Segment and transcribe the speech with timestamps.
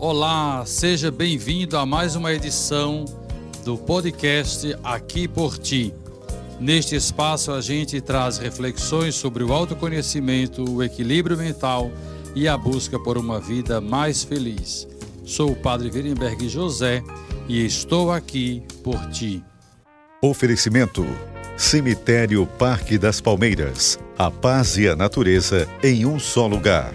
[0.00, 3.04] Olá, seja bem-vindo a mais uma edição
[3.66, 5.92] do podcast Aqui por Ti.
[6.58, 11.90] Neste espaço, a gente traz reflexões sobre o autoconhecimento, o equilíbrio mental
[12.34, 14.88] e a busca por uma vida mais feliz.
[15.22, 17.02] Sou o Padre Wittenberg José
[17.46, 19.44] e estou aqui por ti.
[20.22, 21.04] Oferecimento:
[21.58, 23.98] Cemitério Parque das Palmeiras.
[24.16, 26.94] A paz e a natureza em um só lugar.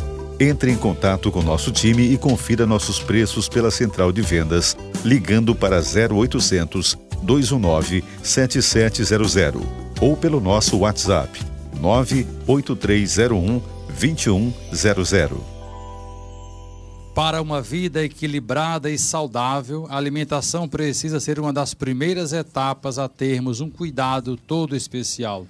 [0.41, 4.75] entre em contato com nosso time e confira nossos preços pela central de vendas,
[5.05, 9.35] ligando para 0800 219 7700
[10.01, 11.39] ou pelo nosso WhatsApp
[11.79, 13.61] 98301
[13.99, 15.51] 2100.
[17.13, 23.07] Para uma vida equilibrada e saudável, a alimentação precisa ser uma das primeiras etapas a
[23.07, 25.45] termos um cuidado todo especial.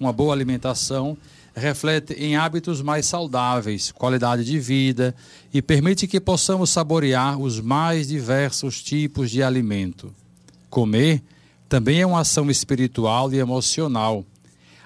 [0.00, 1.18] Uma boa alimentação
[1.54, 5.14] reflete em hábitos mais saudáveis, qualidade de vida
[5.52, 10.14] e permite que possamos saborear os mais diversos tipos de alimento.
[10.70, 11.22] Comer
[11.68, 14.24] também é uma ação espiritual e emocional.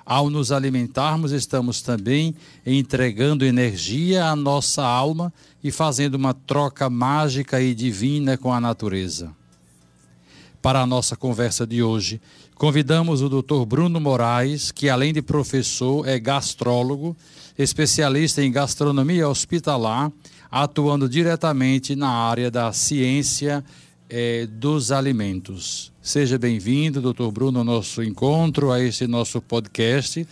[0.05, 5.33] Ao nos alimentarmos, estamos também entregando energia à nossa alma
[5.65, 9.33] e fazendo uma troca mágica e divina com a natureza.
[10.63, 12.21] Para a nossa conversa de hoje,
[12.57, 13.67] Convidamos o Dr.
[13.67, 17.15] Bruno Moraes, que além de professor, é gastrólogo,
[17.59, 20.11] especialista em gastronomia hospitalar,
[20.51, 23.63] atuando diretamente na área da ciência
[24.09, 25.93] eh, dos alimentos.
[26.01, 30.27] Seja bem-vindo, doutor Bruno, ao nosso encontro, a esse nosso podcast.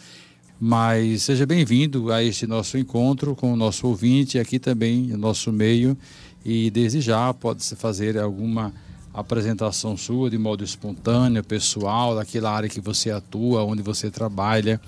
[0.59, 5.53] Mas seja bem-vindo a este nosso encontro com o nosso ouvinte aqui também, no nosso
[5.53, 5.95] meio.
[6.43, 8.73] E desde já pode-se fazer alguma
[9.15, 14.81] apresentação sua de modo espontâneo, pessoal, daquela área que você atua, onde você trabalha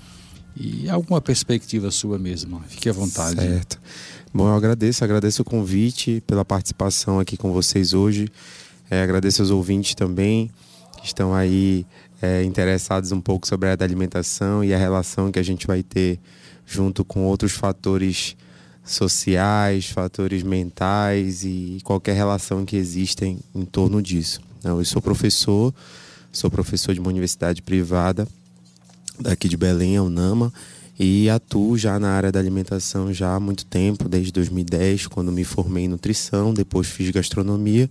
[0.55, 2.61] e alguma perspectiva sua mesma.
[2.67, 3.39] Fique à vontade.
[3.39, 3.79] Certo.
[4.33, 8.27] Bom, eu agradeço, agradeço o convite pela participação aqui com vocês hoje.
[8.89, 10.51] É, agradeço aos ouvintes também
[10.99, 11.85] que estão aí
[12.21, 16.19] é, interessados um pouco sobre a alimentação e a relação que a gente vai ter
[16.65, 18.35] junto com outros fatores
[18.87, 24.41] sociais, fatores mentais e qualquer relação que existem em torno disso.
[24.63, 25.73] Eu sou professor,
[26.31, 28.27] sou professor de uma universidade privada
[29.19, 30.53] daqui de Belém, a UNAMA,
[30.99, 35.43] e atuo já na área da alimentação já há muito tempo, desde 2010, quando me
[35.43, 37.89] formei em nutrição, depois fiz gastronomia,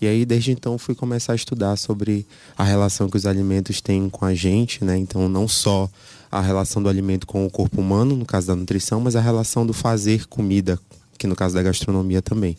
[0.00, 4.08] e aí desde então fui começar a estudar sobre a relação que os alimentos têm
[4.08, 4.96] com a gente, né?
[4.96, 5.90] Então não só
[6.30, 9.66] a relação do alimento com o corpo humano, no caso da nutrição, mas a relação
[9.66, 10.78] do fazer comida,
[11.18, 12.56] que no caso da gastronomia também.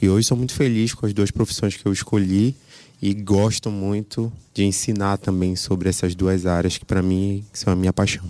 [0.00, 2.54] E hoje sou muito feliz com as duas profissões que eu escolhi
[3.00, 7.76] e gosto muito de ensinar também sobre essas duas áreas que para mim são a
[7.76, 8.24] minha paixão.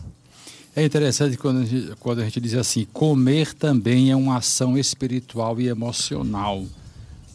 [0.75, 4.79] É interessante quando a, gente, quando a gente diz assim: comer também é uma ação
[4.79, 6.65] espiritual e emocional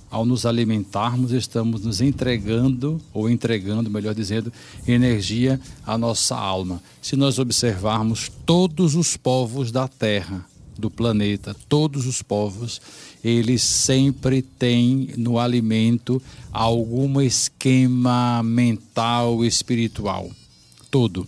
[0.10, 4.52] ao nos alimentarmos, estamos nos entregando, ou entregando, melhor dizendo,
[4.88, 6.82] energia à nossa alma.
[7.02, 10.46] Se nós observarmos todos os povos da Terra,
[10.78, 12.82] do planeta, todos os povos,
[13.24, 20.30] eles sempre têm no alimento algum esquema mental, espiritual.
[20.90, 21.28] Todo.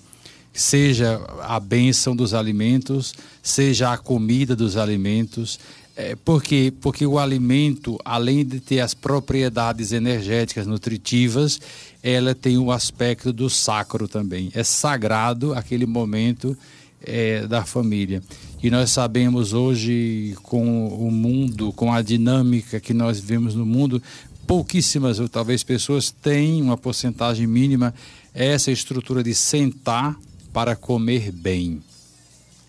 [0.53, 5.59] Seja a bênção dos alimentos, seja a comida dos alimentos,
[5.99, 11.59] é, porque, porque o alimento, além de ter as propriedades energéticas nutritivas,
[12.01, 14.49] ela tem o aspecto do sacro também.
[14.55, 16.57] É sagrado aquele momento
[17.01, 18.23] é, da família.
[18.63, 24.01] E nós sabemos hoje, com o mundo, com a dinâmica que nós vivemos no mundo,
[24.47, 27.93] pouquíssimas ou talvez pessoas têm uma porcentagem mínima
[28.33, 30.15] essa estrutura de sentar
[30.53, 31.81] para comer bem.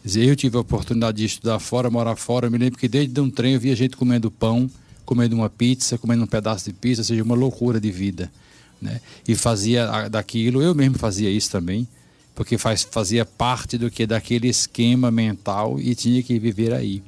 [0.04, 2.46] Eu tive a oportunidade de estudar fora, morar fora.
[2.46, 4.70] Eu me lembro que desde um trem eu via gente comendo pão,
[5.04, 8.32] comendo uma pizza, comendo um pedaço de pizza, ou seja, uma loucura de vida.
[8.80, 9.00] Né?
[9.28, 11.86] E fazia daquilo, eu mesmo fazia isso também,
[12.34, 17.02] porque faz, fazia parte do que daquele esquema mental e tinha que viver aí.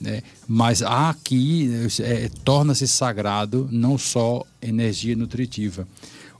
[0.00, 0.22] Né?
[0.46, 1.68] Mas aqui
[2.00, 5.88] é, torna-se sagrado não só energia nutritiva.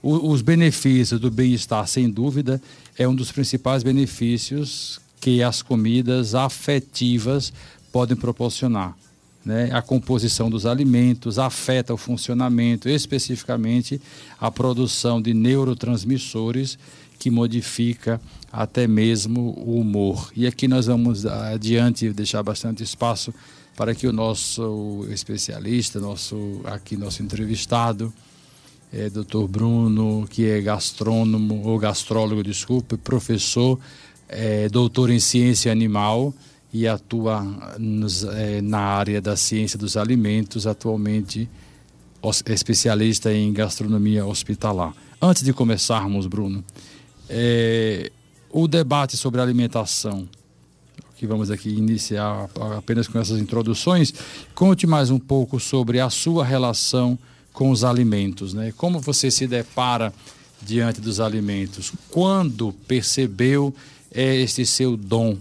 [0.01, 2.61] O, os benefícios do bem-estar, sem dúvida,
[2.97, 7.51] é um dos principais benefícios que as comidas afetivas
[7.91, 8.95] podem proporcionar.
[9.45, 13.99] né, a composição dos alimentos, afeta o funcionamento, especificamente
[14.39, 16.77] a produção de neurotransmissores
[17.17, 18.21] que modifica
[18.51, 20.31] até mesmo o humor.
[20.35, 23.33] E aqui nós vamos adiante deixar bastante espaço
[23.75, 28.13] para que o nosso especialista, nosso aqui nosso entrevistado,
[28.91, 29.45] é, Dr.
[29.47, 33.79] Bruno, que é gastrônomo ou gastrólogo, desculpe, professor,
[34.29, 36.33] é, doutor em ciência animal
[36.71, 37.41] e atua
[37.79, 41.49] nos, é, na área da ciência dos alimentos, atualmente
[42.45, 44.93] especialista em gastronomia hospitalar.
[45.21, 46.63] Antes de começarmos, Bruno,
[47.27, 48.11] é,
[48.51, 50.27] o debate sobre alimentação,
[51.17, 54.13] que vamos aqui iniciar apenas com essas introduções,
[54.55, 57.17] conte mais um pouco sobre a sua relação
[57.51, 58.71] com os alimentos, né?
[58.77, 60.13] Como você se depara
[60.61, 61.91] diante dos alimentos?
[62.09, 63.73] Quando percebeu
[64.11, 65.37] é, este seu dom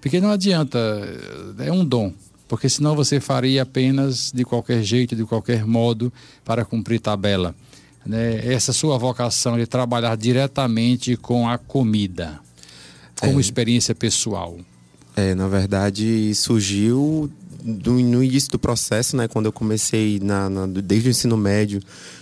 [0.00, 0.78] porque não adianta,
[1.58, 2.12] é um dom,
[2.46, 6.12] porque senão você faria apenas de qualquer jeito, de qualquer modo,
[6.44, 7.54] para cumprir tabela.
[8.06, 8.40] Né?
[8.46, 12.38] Essa sua vocação de trabalhar diretamente com a comida,
[13.20, 14.56] como é, experiência pessoal.
[15.16, 17.30] É, na verdade, surgiu
[17.62, 21.80] do, no início do processo, né, quando eu comecei na, na, desde o ensino médio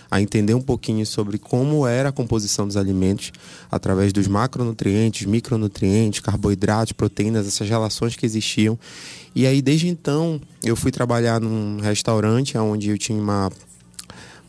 [0.09, 3.31] a entender um pouquinho sobre como era a composição dos alimentos
[3.69, 8.79] através dos macronutrientes, micronutrientes, carboidratos, proteínas, essas relações que existiam.
[9.35, 13.51] E aí desde então eu fui trabalhar num restaurante onde eu tinha uma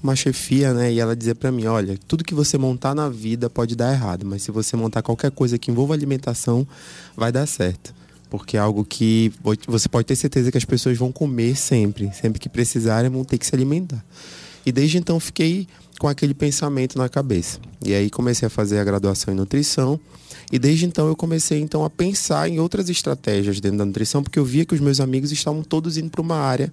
[0.00, 0.92] uma chefia, né?
[0.92, 4.24] E ela dizia para mim, olha, tudo que você montar na vida pode dar errado,
[4.24, 6.64] mas se você montar qualquer coisa que envolva alimentação,
[7.16, 7.92] vai dar certo
[8.30, 9.32] porque é algo que
[9.66, 13.38] você pode ter certeza que as pessoas vão comer sempre, sempre que precisarem vão ter
[13.38, 14.04] que se alimentar.
[14.64, 15.66] E desde então fiquei
[15.98, 17.58] com aquele pensamento na cabeça.
[17.84, 19.98] E aí comecei a fazer a graduação em nutrição.
[20.50, 24.38] E desde então eu comecei então a pensar em outras estratégias dentro da nutrição, porque
[24.38, 26.72] eu via que os meus amigos estavam todos indo para uma área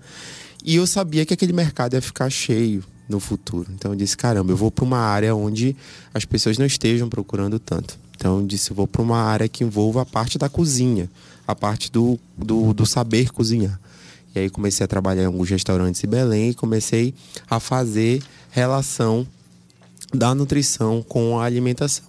[0.64, 3.70] e eu sabia que aquele mercado ia ficar cheio no futuro.
[3.74, 5.76] Então eu disse, caramba, eu vou para uma área onde
[6.14, 8.00] as pessoas não estejam procurando tanto.
[8.16, 11.10] Então eu disse, eu vou para uma área que envolva a parte da cozinha,
[11.48, 13.80] a parte do, do, do saber cozinhar.
[14.34, 17.14] E aí comecei a trabalhar em alguns restaurantes em Belém e comecei
[17.50, 18.22] a fazer
[18.52, 19.26] relação
[20.14, 22.06] da nutrição com a alimentação.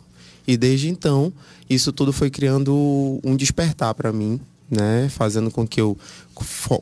[0.46, 1.32] E desde então,
[1.68, 5.96] isso tudo foi criando um despertar para mim, né, fazendo com que eu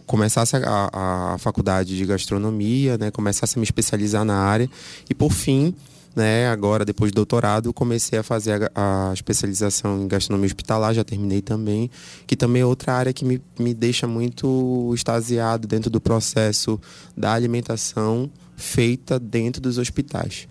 [0.07, 0.91] começasse a,
[1.35, 4.69] a, faculdade de gastronomia, né, começasse a me especializar na área
[5.09, 5.75] e por fim
[6.15, 6.49] né?
[6.49, 11.43] Agora, depois do doutorado, comecei a fazer a, a, especialização em gastronomia hospitalar, já terminei
[11.43, 11.91] também,
[12.27, 16.81] que também é outra área que me, me deixa muito extasiado dentro do processo
[17.17, 20.47] da alimentação feita dentro dos hospitais,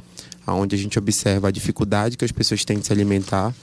[0.46, 3.56] onde a gente observa a dificuldade que as pessoas têm de se alimentar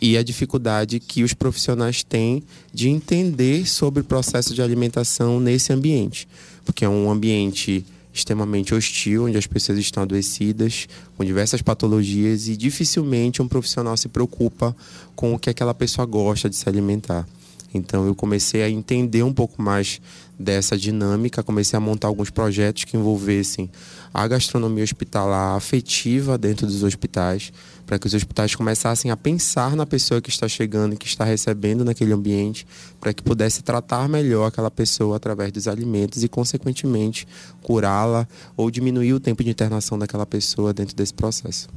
[0.00, 2.42] e a dificuldade que os profissionais têm
[2.72, 6.26] de entender sobre o processo de alimentação nesse ambiente,
[6.64, 12.56] porque é um ambiente extremamente hostil, onde as pessoas estão adoecidas, com diversas patologias e
[12.56, 14.74] dificilmente um profissional se preocupa
[15.16, 17.26] com o que aquela pessoa gosta de se alimentar.
[17.74, 20.00] Então eu comecei a entender um pouco mais
[20.38, 23.68] dessa dinâmica, comecei a montar alguns projetos que envolvessem
[24.12, 27.52] a gastronomia hospitalar afetiva dentro dos hospitais,
[27.86, 31.84] para que os hospitais começassem a pensar na pessoa que está chegando que está recebendo
[31.84, 32.66] naquele ambiente,
[33.00, 37.26] para que pudesse tratar melhor aquela pessoa através dos alimentos e, consequentemente,
[37.62, 38.26] curá-la
[38.56, 41.68] ou diminuir o tempo de internação daquela pessoa dentro desse processo.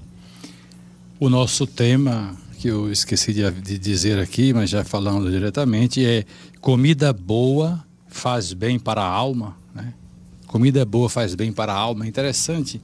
[1.20, 6.26] O nosso tema, que eu esqueci de dizer aqui, mas já falando diretamente, é
[6.62, 9.94] comida boa faz bem para a alma, né?
[10.48, 12.08] Comida boa faz bem para a alma.
[12.08, 12.82] Interessante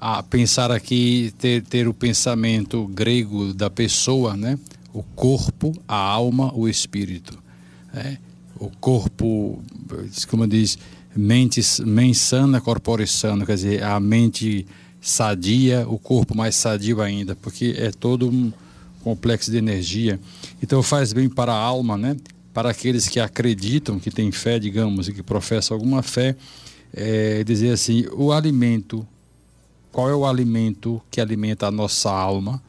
[0.00, 4.58] a pensar aqui, ter, ter o pensamento grego da pessoa, né?
[4.92, 7.38] O corpo, a alma, o espírito.
[7.92, 8.18] Né?
[8.58, 9.62] O corpo,
[10.28, 10.78] como diz,
[11.16, 14.66] mente, mente sana, corpore sano, quer dizer, a mente
[15.00, 18.52] sadia, o corpo mais sadio ainda, porque é todo um
[19.02, 20.18] complexo de energia.
[20.62, 22.16] Então faz bem para a alma, né?
[22.52, 26.36] Para aqueles que acreditam, que têm fé, digamos, e que professam alguma fé,
[26.92, 29.06] é dizer assim, o alimento
[29.94, 32.60] qual é o alimento que alimenta a nossa alma.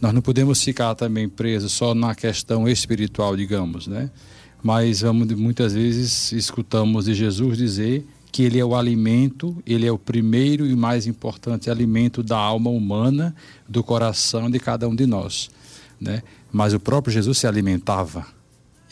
[0.00, 4.10] Nós não podemos ficar também presos só na questão espiritual, digamos, né?
[4.60, 9.92] Mas vamos, muitas vezes escutamos de Jesus dizer que ele é o alimento, ele é
[9.92, 13.32] o primeiro e mais importante alimento da alma humana,
[13.68, 15.50] do coração de cada um de nós,
[16.00, 16.24] né?
[16.50, 18.26] Mas o próprio Jesus se alimentava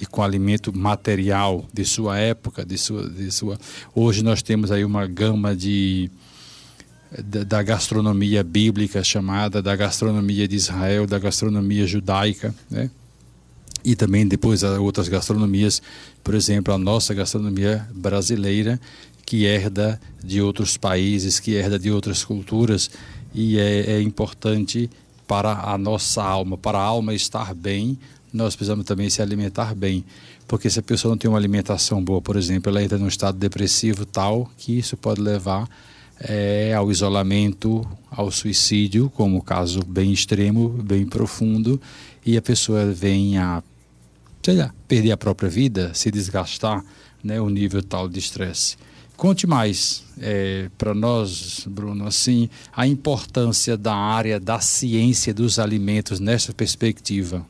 [0.01, 3.59] e com alimento material de sua época, de sua, de sua.
[3.93, 6.09] Hoje nós temos aí uma gama de
[7.47, 12.91] da, gastronomia bíblica chamada da gastronomia de Israel, da gastronomia judaica, né?
[13.85, 15.83] e também depois outras gastronomias,
[16.23, 18.81] por exemplo, a nossa gastronomia brasileira,
[19.27, 22.91] que herda de outros países, que herda de outras culturas,
[23.35, 24.89] e é, é importante
[25.27, 27.99] para a nossa alma, para a alma estar bem,
[28.33, 30.05] nós precisamos também se alimentar bem.
[30.47, 33.39] Porque se a pessoa não tem uma alimentação boa, por exemplo, ela entra num estado
[33.39, 35.69] depressivo tal, que isso pode levar
[36.23, 41.81] é, ao isolamento, ao suicídio, como caso bem extremo, bem profundo,
[42.25, 43.63] e a pessoa vem a,
[44.43, 46.85] sei lá, perder a própria vida, se desgastar,
[47.23, 48.77] né, o nível tal de estresse.
[49.17, 56.19] Conte mais é, para nós, Bruno, assim, a importância da área da ciência dos alimentos
[56.19, 57.47] nessa perspectiva.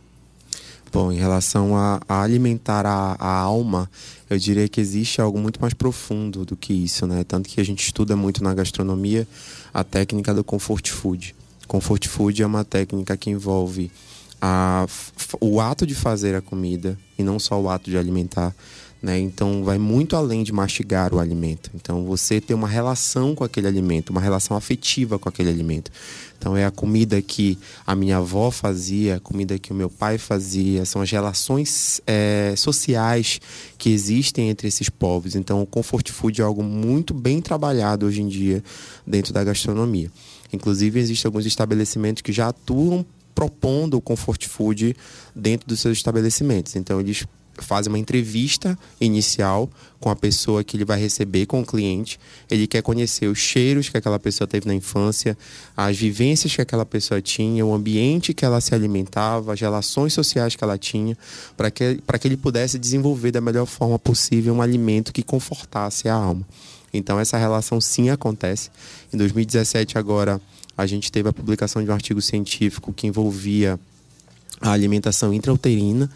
[0.93, 3.91] Bom, em relação a, a alimentar a, a, alma,
[4.29, 7.25] eu diria que existe algo muito mais profundo do que isso, né?
[7.25, 9.27] Tanto que a gente estuda muito na gastronomia
[9.73, 11.35] a técnica do comfort food.
[11.67, 13.91] Comfort food é uma técnica que envolve
[14.39, 14.87] a,
[15.41, 18.55] o ato de fazer a comida e não só o ato de alimentar.
[19.02, 19.18] Né?
[19.18, 21.73] Então, vai muito além de mastigar o alimento.
[21.75, 25.90] Então, você tem uma relação com aquele alimento, uma relação afetiva com aquele alimento.
[26.38, 30.18] Então, é a comida que a minha avó fazia, a comida que o meu pai
[30.18, 33.40] fazia, são as relações é, sociais
[33.76, 35.35] que existem entre esses povos.
[35.35, 38.62] Então, o comfort food é algo muito bem trabalhado hoje em dia
[39.04, 40.12] dentro da gastronomia.
[40.52, 43.04] Inclusive, existem alguns estabelecimentos que já atuam
[43.35, 44.94] propondo o comfort food
[45.35, 46.76] dentro dos seus estabelecimentos.
[46.76, 47.25] Então, eles
[47.62, 52.19] faz uma entrevista inicial com a pessoa que ele vai receber, com o cliente.
[52.50, 55.38] Ele quer conhecer os cheiros que aquela pessoa teve na infância,
[55.76, 60.57] as vivências que aquela pessoa tinha, o ambiente que ela se alimentava, as relações sociais
[60.57, 61.16] que ela tinha,
[61.57, 66.14] para que, que ele pudesse desenvolver da melhor forma possível um alimento que confortasse a
[66.14, 66.47] alma.
[66.92, 68.71] Então, essa relação sim acontece.
[69.12, 70.40] Em 2017, agora,
[70.76, 73.78] a gente teve a publicação de um artigo científico que envolvia
[74.61, 76.09] a alimentação intrauterina,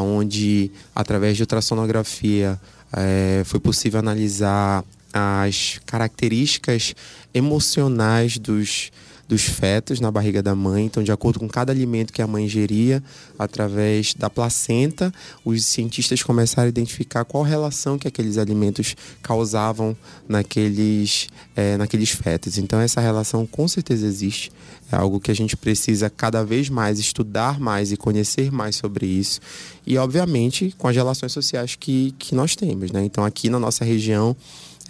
[0.00, 2.58] onde, através de ultrassonografia,
[2.92, 6.94] é, foi possível analisar as características
[7.34, 8.90] emocionais dos
[9.32, 10.84] dos fetos na barriga da mãe.
[10.84, 13.02] Então, de acordo com cada alimento que a mãe ingeria,
[13.38, 15.10] através da placenta,
[15.42, 19.96] os cientistas começaram a identificar qual relação que aqueles alimentos causavam
[20.28, 22.58] naqueles, é, naqueles fetos.
[22.58, 24.52] Então, essa relação com certeza existe.
[24.90, 29.06] É algo que a gente precisa cada vez mais estudar mais e conhecer mais sobre
[29.06, 29.40] isso.
[29.86, 32.90] E, obviamente, com as relações sociais que, que nós temos.
[32.90, 33.02] Né?
[33.02, 34.36] Então, aqui na nossa região,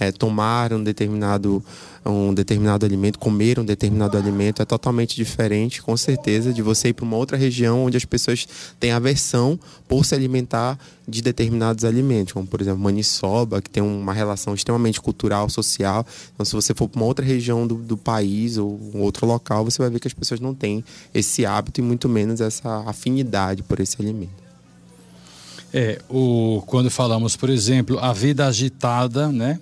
[0.01, 1.65] é, tomar um determinado
[2.11, 6.92] um determinado alimento, comer um determinado alimento é totalmente diferente, com certeza, de você ir
[6.92, 8.47] para uma outra região onde as pessoas
[8.80, 14.12] têm aversão por se alimentar de determinados alimentos, como por exemplo maniçoba, que tem uma
[14.12, 16.04] relação extremamente cultural, social.
[16.35, 19.64] Então, se você for para uma outra região do, do país ou um outro local,
[19.64, 23.62] você vai ver que as pessoas não têm esse hábito e muito menos essa afinidade
[23.62, 24.42] por esse alimento.
[25.73, 29.59] É, o, quando falamos, por exemplo, a vida agitada, né?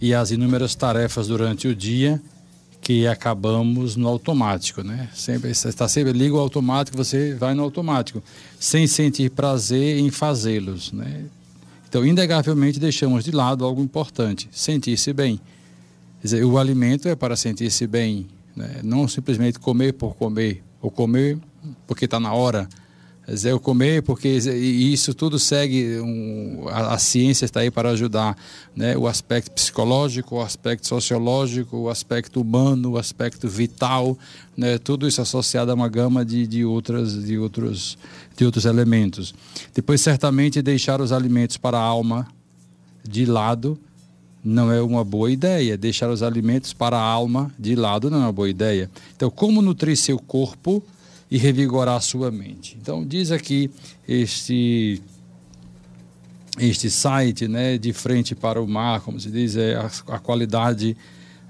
[0.00, 2.20] E as inúmeras tarefas durante o dia
[2.80, 5.08] que acabamos no automático, né?
[5.14, 8.22] Sempre está sempre liga o automático, você vai no automático,
[8.60, 11.24] sem sentir prazer em fazê-los, né?
[11.88, 15.40] Então, inegavelmente deixamos de lado algo importante, sentir-se bem.
[16.20, 18.80] Quer dizer, o alimento é para sentir-se bem, né?
[18.82, 21.38] não simplesmente comer por comer, ou comer
[21.86, 22.68] porque está na hora
[23.26, 28.36] eu comer, porque isso tudo segue, um, a, a, ciência está aí para ajudar,
[28.76, 28.96] né?
[28.96, 34.18] o aspecto psicológico, o aspecto sociológico, o aspecto humano, o aspecto vital,
[34.56, 34.76] né?
[34.76, 37.96] tudo isso associado a uma gama de, de, outras, de, outros,
[38.36, 39.34] de outros elementos.
[39.74, 42.28] Depois, certamente, deixar os alimentos para a alma
[43.02, 43.78] de lado
[44.44, 45.78] não é uma boa ideia.
[45.78, 48.90] Deixar os alimentos para a alma de lado não é uma boa ideia.
[49.16, 50.82] Então, como nutrir seu corpo
[51.34, 52.78] e revigorar a sua mente.
[52.80, 53.68] Então, diz aqui
[54.06, 55.02] este
[56.56, 60.96] este site, né, de frente para o mar, como se diz, é a, a qualidade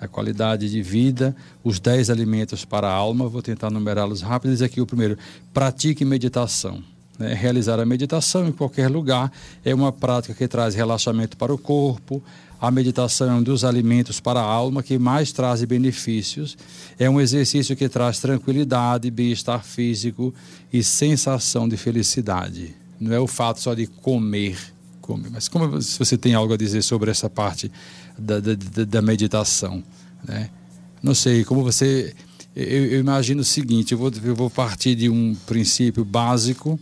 [0.00, 4.52] a qualidade de vida, os 10 alimentos para a alma, vou tentar numerá-los rápido.
[4.52, 5.18] Diz aqui o primeiro:
[5.52, 6.82] pratique meditação.
[7.18, 7.34] Né?
[7.34, 9.32] Realizar a meditação em qualquer lugar
[9.64, 12.22] é uma prática que traz relaxamento para o corpo,
[12.60, 16.56] a meditação é um dos alimentos para a alma que mais traz benefícios.
[16.98, 20.32] É um exercício que traz tranquilidade, bem-estar físico
[20.72, 22.74] e sensação de felicidade.
[22.98, 24.56] Não é o fato só de comer,
[25.02, 25.28] comer.
[25.30, 27.70] mas como se você tem algo a dizer sobre essa parte
[28.18, 29.82] da, da, da meditação,
[30.26, 30.48] né?
[31.02, 32.14] Não sei, como você...
[32.56, 36.80] Eu, eu imagino o seguinte, eu vou, eu vou partir de um princípio básico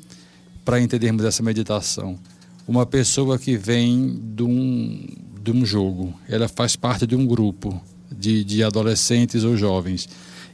[0.64, 2.18] para entendermos essa meditação.
[2.66, 5.06] Uma pessoa que vem de um,
[5.42, 10.08] de um jogo, ela faz parte de um grupo de, de adolescentes ou jovens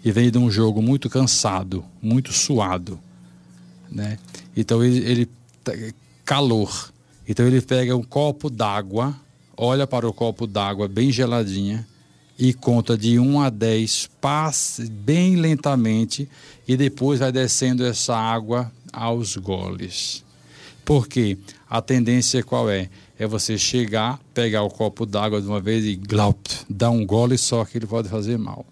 [0.05, 2.99] e vem de um jogo muito cansado, muito suado,
[3.91, 4.19] né?
[4.57, 5.29] Então ele, ele
[6.25, 6.93] calor.
[7.29, 9.15] Então ele pega um copo d'água,
[9.57, 11.87] olha para o copo d'água bem geladinha
[12.39, 16.29] e conta de 1 a 10, passe bem lentamente
[16.67, 20.25] e depois vai descendo essa água aos goles.
[20.85, 21.37] Porque
[21.69, 22.89] a tendência qual é?
[23.19, 27.37] É você chegar, pegar o copo d'água de uma vez e glaup, dar um gole
[27.37, 28.65] só que ele pode fazer mal.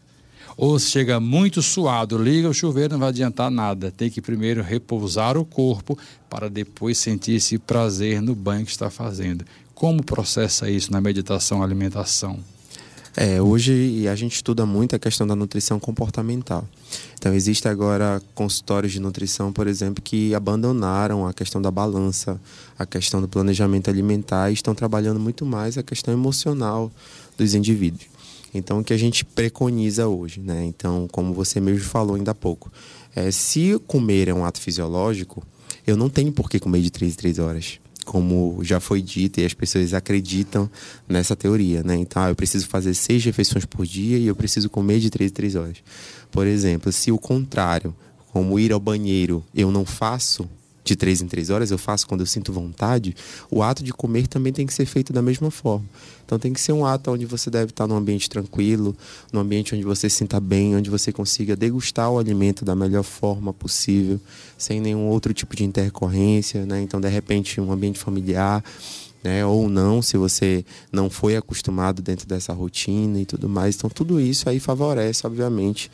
[0.56, 3.90] Ou chega muito suado, liga o chuveiro, não vai adiantar nada.
[3.90, 5.98] Tem que primeiro repousar o corpo
[6.30, 9.44] para depois sentir esse prazer no banho que está fazendo.
[9.74, 12.38] Como processa isso na meditação, alimentação?
[13.18, 16.68] É, hoje a gente estuda muito a questão da nutrição comportamental.
[17.14, 22.38] Então, existe agora consultórios de nutrição, por exemplo, que abandonaram a questão da balança,
[22.78, 26.92] a questão do planejamento alimentar e estão trabalhando muito mais a questão emocional
[27.38, 28.04] dos indivíduos.
[28.52, 30.66] Então, o que a gente preconiza hoje, né?
[30.66, 32.70] Então, como você mesmo falou ainda há pouco,
[33.14, 35.42] é, se comer é um ato fisiológico,
[35.86, 39.40] eu não tenho por que comer de 3 em 3 horas como já foi dito,
[39.40, 40.70] e as pessoas acreditam
[41.06, 41.96] nessa teoria, né?
[41.96, 45.30] Então, ah, eu preciso fazer seis refeições por dia e eu preciso comer de três
[45.30, 45.78] em três horas.
[46.30, 47.94] Por exemplo, se o contrário,
[48.32, 50.48] como ir ao banheiro, eu não faço,
[50.86, 53.14] de três em três horas, eu faço quando eu sinto vontade,
[53.50, 55.84] o ato de comer também tem que ser feito da mesma forma.
[56.24, 58.96] Então tem que ser um ato onde você deve estar num ambiente tranquilo,
[59.32, 63.04] num ambiente onde você se sinta bem, onde você consiga degustar o alimento da melhor
[63.04, 64.20] forma possível,
[64.58, 66.80] sem nenhum outro tipo de intercorrência, né?
[66.80, 68.64] Então, de repente, um ambiente familiar,
[69.22, 69.44] né?
[69.46, 73.76] Ou não, se você não foi acostumado dentro dessa rotina e tudo mais.
[73.76, 75.90] Então, tudo isso aí favorece, obviamente,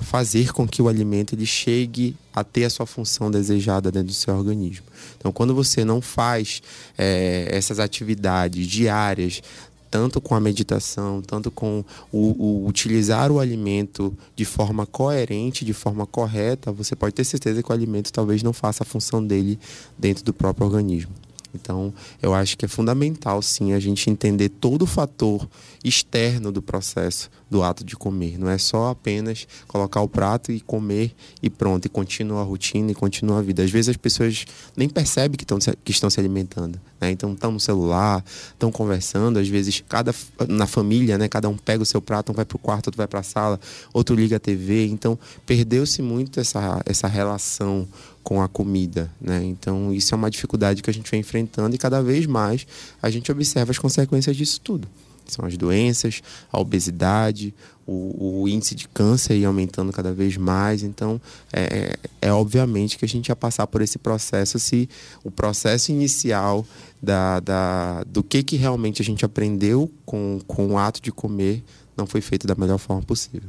[0.00, 4.14] fazer com que o alimento ele chegue a ter a sua função desejada dentro do
[4.14, 4.84] seu organismo.
[5.16, 6.62] Então, quando você não faz
[6.96, 9.42] é, essas atividades diárias,
[9.90, 15.72] tanto com a meditação, tanto com o, o, utilizar o alimento de forma coerente, de
[15.72, 19.58] forma correta, você pode ter certeza que o alimento talvez não faça a função dele
[19.98, 21.12] dentro do próprio organismo.
[21.60, 21.92] Então,
[22.22, 25.48] eu acho que é fundamental, sim, a gente entender todo o fator
[25.82, 28.38] externo do processo do ato de comer.
[28.38, 32.90] Não é só apenas colocar o prato e comer e pronto, e continua a rotina
[32.90, 33.62] e continua a vida.
[33.62, 34.44] Às vezes as pessoas
[34.76, 36.80] nem percebem que, estão, que estão se alimentando.
[37.00, 37.10] Né?
[37.10, 39.38] Então, estão no celular, estão conversando.
[39.38, 40.14] Às vezes, cada
[40.48, 41.28] na família, né?
[41.28, 43.22] cada um pega o seu prato, um vai para o quarto, outro vai para a
[43.22, 43.60] sala,
[43.92, 44.86] outro liga a TV.
[44.86, 47.86] Então, perdeu-se muito essa, essa relação
[48.26, 49.44] com a comida, né?
[49.44, 52.66] Então isso é uma dificuldade que a gente vem enfrentando e cada vez mais
[53.00, 54.88] a gente observa as consequências disso tudo.
[55.28, 57.54] São as doenças, a obesidade,
[57.86, 60.82] o, o índice de câncer aí aumentando cada vez mais.
[60.82, 61.20] Então,
[61.52, 64.88] é, é, é obviamente que a gente ia passar por esse processo se
[65.22, 66.66] o processo inicial
[67.00, 71.62] da, da, do que, que realmente a gente aprendeu com, com o ato de comer
[71.96, 73.48] não foi feito da melhor forma possível.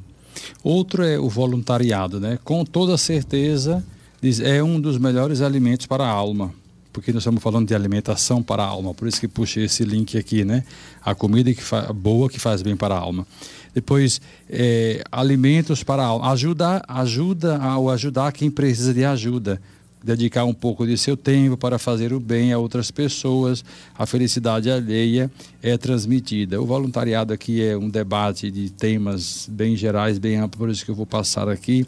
[0.63, 2.37] Outro é o voluntariado, né?
[2.43, 3.83] Com toda certeza
[4.27, 6.53] diz, é um dos melhores alimentos para a alma,
[6.91, 10.17] porque nós estamos falando de alimentação para a alma, por isso que puxei esse link
[10.17, 10.63] aqui, né?
[11.01, 11.61] A comida que
[11.93, 13.25] boa que faz bem para a alma.
[13.73, 16.31] Depois, é, alimentos para a alma.
[16.31, 19.61] Ajuda, ajuda ao ajudar quem precisa de ajuda.
[20.03, 23.63] Dedicar um pouco de seu tempo para fazer o bem a outras pessoas.
[23.97, 25.29] A felicidade alheia
[25.61, 26.61] é transmitida.
[26.61, 30.91] O voluntariado aqui é um debate de temas bem gerais, bem amplo, por isso que
[30.91, 31.85] eu vou passar aqui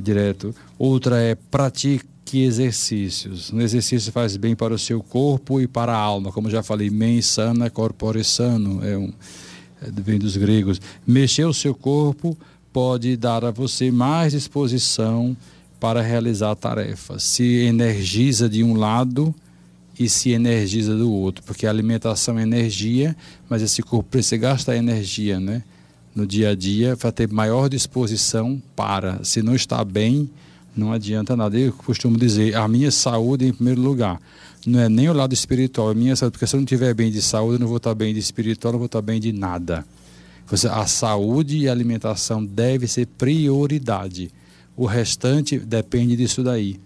[0.00, 0.54] direto.
[0.78, 3.52] Outra é pratique exercícios.
[3.52, 6.88] Um exercício faz bem para o seu corpo e para a alma, como já falei,
[6.88, 9.12] mens sana, corpore sano, é um
[9.82, 10.80] é, vem dos gregos.
[11.06, 12.36] Mexer o seu corpo
[12.72, 15.36] pode dar a você mais disposição
[15.80, 17.24] para realizar tarefas.
[17.24, 19.34] Se energiza de um lado
[19.98, 23.16] e se energiza do outro, porque a alimentação é energia,
[23.48, 25.62] mas esse corpo precisa gastar energia, né?
[26.14, 29.22] No dia a dia para ter maior disposição para.
[29.24, 30.30] Se não está bem,
[30.76, 31.58] não adianta nada.
[31.58, 34.20] Eu costumo dizer, a minha saúde em primeiro lugar.
[34.64, 36.94] Não é nem o lado espiritual, é a minha saúde, porque se eu não estiver
[36.94, 39.32] bem de saúde, eu não vou estar bem de espiritual, não vou estar bem de
[39.32, 39.84] nada.
[40.70, 44.30] A saúde e a alimentação deve ser prioridade.
[44.76, 46.78] O restante depende disso daí.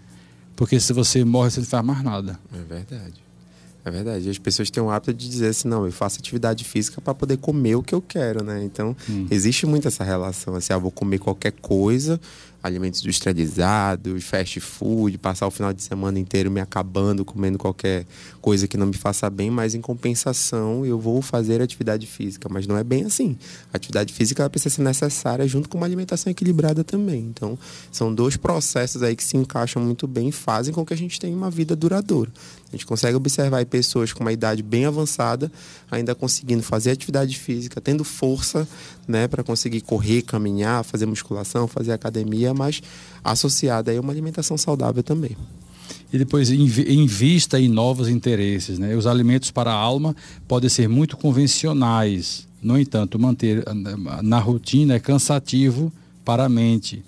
[0.55, 2.39] Porque se você morre, você não faz mais nada.
[2.51, 3.26] É verdade.
[3.87, 4.29] É verdade.
[4.29, 7.37] As pessoas têm o hábito de dizer assim, não, eu faço atividade física para poder
[7.37, 8.61] comer o que eu quero, né?
[8.63, 9.27] Então, hum.
[9.31, 12.19] existe muito essa relação, assim, ah, vou comer qualquer coisa
[12.61, 18.05] alimentos industrializados, fast food, passar o final de semana inteiro me acabando comendo qualquer
[18.47, 22.47] coisa que não me faça bem, mas em compensação eu vou fazer atividade física.
[22.49, 23.37] Mas não é bem assim.
[23.73, 27.19] A atividade física precisa ser necessária junto com uma alimentação equilibrada também.
[27.19, 27.59] Então,
[27.91, 31.19] são dois processos aí que se encaixam muito bem e fazem com que a gente
[31.19, 32.31] tenha uma vida duradoura.
[32.69, 35.51] A gente consegue observar pessoas com uma idade bem avançada
[35.91, 38.65] ainda conseguindo fazer atividade física, tendo força
[39.05, 42.81] né, para conseguir correr, caminhar, fazer musculação, fazer academia, mas
[43.21, 45.35] associada a uma alimentação saudável também.
[46.11, 48.79] E depois invista em novos interesses.
[48.79, 48.95] Né?
[48.95, 50.15] Os alimentos para a alma
[50.47, 53.63] podem ser muito convencionais, no entanto, manter
[54.23, 55.91] na rotina é cansativo
[56.25, 57.03] para a mente.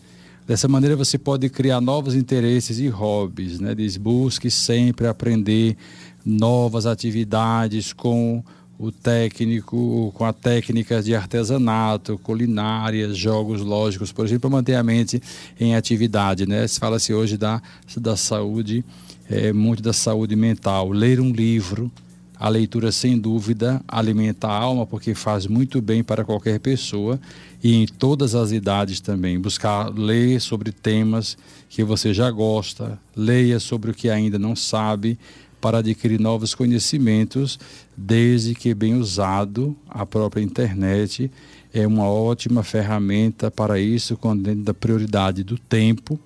[0.48, 3.76] Dessa maneira você pode criar novos interesses e hobbies, né?
[3.76, 5.78] Diz, busque sempre aprender
[6.26, 8.44] novas atividades com
[8.80, 14.84] o técnico, com a técnicas de artesanato, culinárias, jogos lógicos, por exemplo, para manter a
[14.84, 15.22] mente
[15.60, 16.66] em atividade, né?
[16.66, 17.62] Se fala-se hoje da,
[17.98, 18.86] da saúde,
[19.30, 20.92] é, muito da saúde mental.
[20.92, 21.92] Ler um livro,
[22.40, 27.20] a leitura, sem dúvida, alimenta a alma, porque faz muito bem para qualquer pessoa
[27.62, 29.38] e em todas as idades também.
[29.38, 31.38] Buscar ler sobre temas
[31.68, 35.20] que você já gosta, leia sobre o que ainda não sabe,
[35.60, 37.60] para adquirir novos conhecimentos,
[37.96, 41.30] desde que bem usado, a própria internet
[41.74, 46.20] é uma ótima ferramenta para isso, quando dentro da prioridade do tempo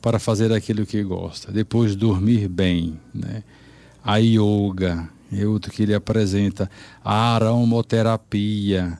[0.00, 1.52] para fazer aquilo que gosta.
[1.52, 3.42] Depois dormir bem, né?
[4.04, 6.70] A yoga, é outro que ele apresenta,
[7.04, 8.98] a aromoterapia,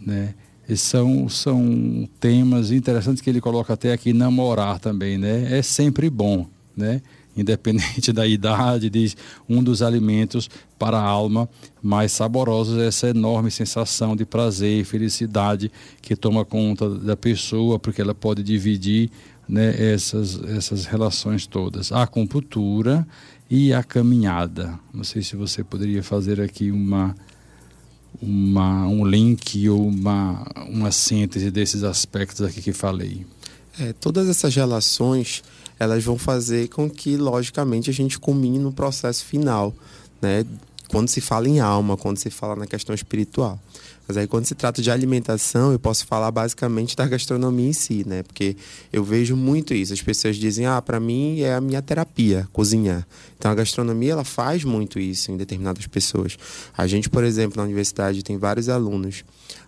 [0.00, 0.34] né?
[0.68, 5.56] E são, são temas interessantes que ele coloca até aqui, namorar também, né?
[5.56, 7.02] É sempre bom, né?
[7.36, 9.16] Independente da idade, diz
[9.48, 11.48] um dos alimentos para a alma
[11.82, 15.70] mais saborosos é essa enorme sensação de prazer e felicidade
[16.00, 19.10] que toma conta da pessoa, porque ela pode dividir
[19.48, 21.92] né, essas, essas relações todas.
[21.92, 23.06] A acupuntura
[23.48, 24.78] e a caminhada.
[24.92, 27.14] Não sei se você poderia fazer aqui uma,
[28.20, 33.24] uma, um link ou uma, uma síntese desses aspectos aqui que falei.
[33.78, 35.42] É, todas essas relações
[35.78, 39.74] elas vão fazer com que, logicamente, a gente culmine no processo final,
[40.20, 40.44] né?
[40.88, 43.60] Quando se fala em alma, quando se fala na questão espiritual.
[44.06, 48.04] Mas aí quando se trata de alimentação, eu posso falar basicamente da gastronomia em si,
[48.06, 48.22] né?
[48.22, 48.56] Porque
[48.92, 49.92] eu vejo muito isso.
[49.92, 53.06] As pessoas dizem: "Ah, para mim é a minha terapia, cozinhar".
[53.36, 56.38] Então a gastronomia ela faz muito isso em determinadas pessoas.
[56.76, 59.24] A gente, por exemplo, na universidade tem vários alunos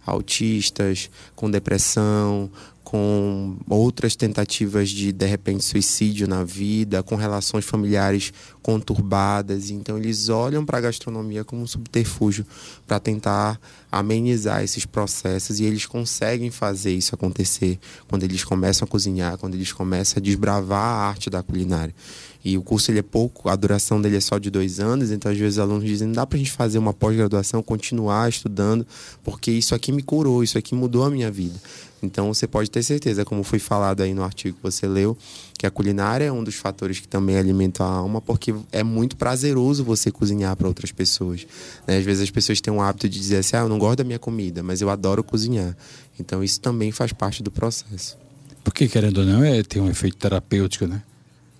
[0.07, 2.51] autistas, com depressão,
[2.89, 9.69] com outras tentativas de de repente suicídio na vida, com relações familiares conturbadas.
[9.69, 12.47] Então eles olham para a gastronomia como um subterfúgio
[12.87, 13.61] para tentar
[13.93, 19.55] amenizar esses processos e eles conseguem fazer isso acontecer quando eles começam a cozinhar, quando
[19.55, 21.95] eles começam a desbravar a arte da culinária.
[22.43, 25.31] E o curso ele é pouco, a duração dele é só de dois anos, então
[25.31, 28.87] às vezes os alunos dizem, não dá para a gente fazer uma pós-graduação, continuar estudando,
[29.25, 31.61] porque isso aqui me curou, isso aqui mudou a minha vida.
[32.03, 35.17] Então você pode ter certeza, como foi falado aí no artigo que você leu,
[35.59, 39.17] que a culinária é um dos fatores que também alimenta a alma, porque é muito
[39.17, 41.47] prazeroso você cozinhar para outras pessoas.
[41.87, 41.99] Né?
[41.99, 44.05] Às vezes as pessoas têm um hábito de dizer assim: ah, eu não gosto da
[44.05, 45.77] minha comida, mas eu adoro cozinhar.
[46.19, 48.17] Então isso também faz parte do processo.
[48.63, 51.03] Porque, querendo ou não, é, tem um efeito terapêutico, né?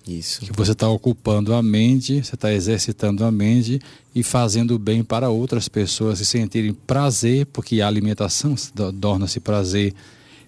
[0.07, 0.41] Isso.
[0.41, 3.79] Que você está ocupando a mente, você está exercitando a mente
[4.13, 8.55] e fazendo bem para outras pessoas se sentirem prazer, porque a alimentação
[8.99, 9.93] torna-se prazer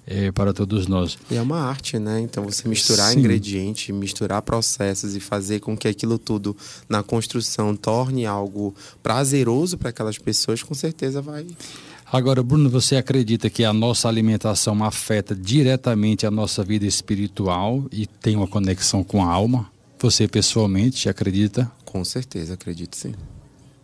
[0.06, 1.18] é, para todos nós.
[1.30, 2.20] E é uma arte, né?
[2.22, 3.20] Então você misturar Sim.
[3.20, 6.56] ingredientes, misturar processos e fazer com que aquilo tudo
[6.90, 11.46] na construção torne algo prazeroso para aquelas pessoas, com certeza vai.
[12.12, 18.06] Agora, Bruno, você acredita que a nossa alimentação afeta diretamente a nossa vida espiritual e
[18.06, 19.72] tem uma conexão com a alma?
[19.98, 21.72] Você pessoalmente acredita?
[21.86, 23.14] Com certeza, acredito sim.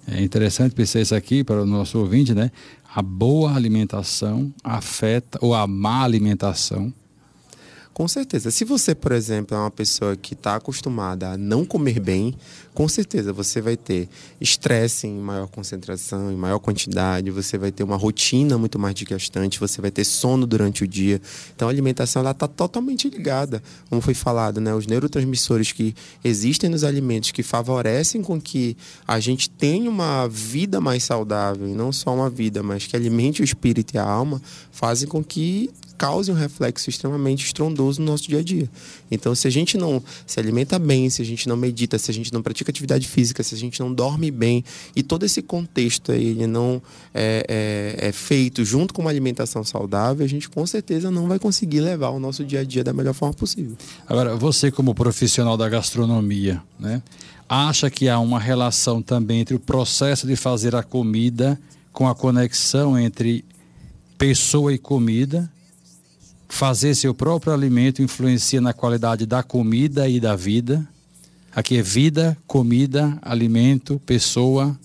[0.06, 2.51] É interessante pensar isso aqui para o nosso ouvinte, né?
[2.97, 6.91] A boa alimentação afeta, ou a má alimentação
[7.97, 8.51] com certeza.
[8.51, 12.36] Se você, por exemplo, é uma pessoa que está acostumada a não comer bem,
[12.71, 14.07] com certeza você vai ter
[14.39, 19.60] estresse em maior concentração, em maior quantidade, você vai ter uma rotina muito mais desgastante,
[19.60, 21.19] você vai ter sono durante o dia.
[21.55, 24.75] Então a alimentação ela está totalmente ligada, como foi falado, né?
[24.75, 30.79] Os neurotransmissores que existem nos alimentos que favorecem com que a gente tenha uma vida
[30.79, 34.39] mais saudável, e não só uma vida, mas que alimente o espírito e a alma,
[34.71, 38.69] fazem com que cause um reflexo extremamente estrondoso no nosso dia a dia.
[39.10, 42.13] Então, se a gente não se alimenta bem, se a gente não medita, se a
[42.13, 44.63] gente não pratica atividade física, se a gente não dorme bem
[44.95, 46.81] e todo esse contexto aí ele não
[47.13, 51.39] é, é, é feito junto com uma alimentação saudável, a gente com certeza não vai
[51.39, 53.75] conseguir levar o nosso dia a dia da melhor forma possível.
[54.07, 57.01] Agora, você como profissional da gastronomia, né,
[57.49, 61.60] acha que há uma relação também entre o processo de fazer a comida
[61.91, 63.43] com a conexão entre
[64.17, 65.49] pessoa e comida
[66.47, 70.88] fazer seu próprio alimento influencia na qualidade da comida e da vida.
[71.55, 74.77] Aqui é vida, comida, alimento, pessoa.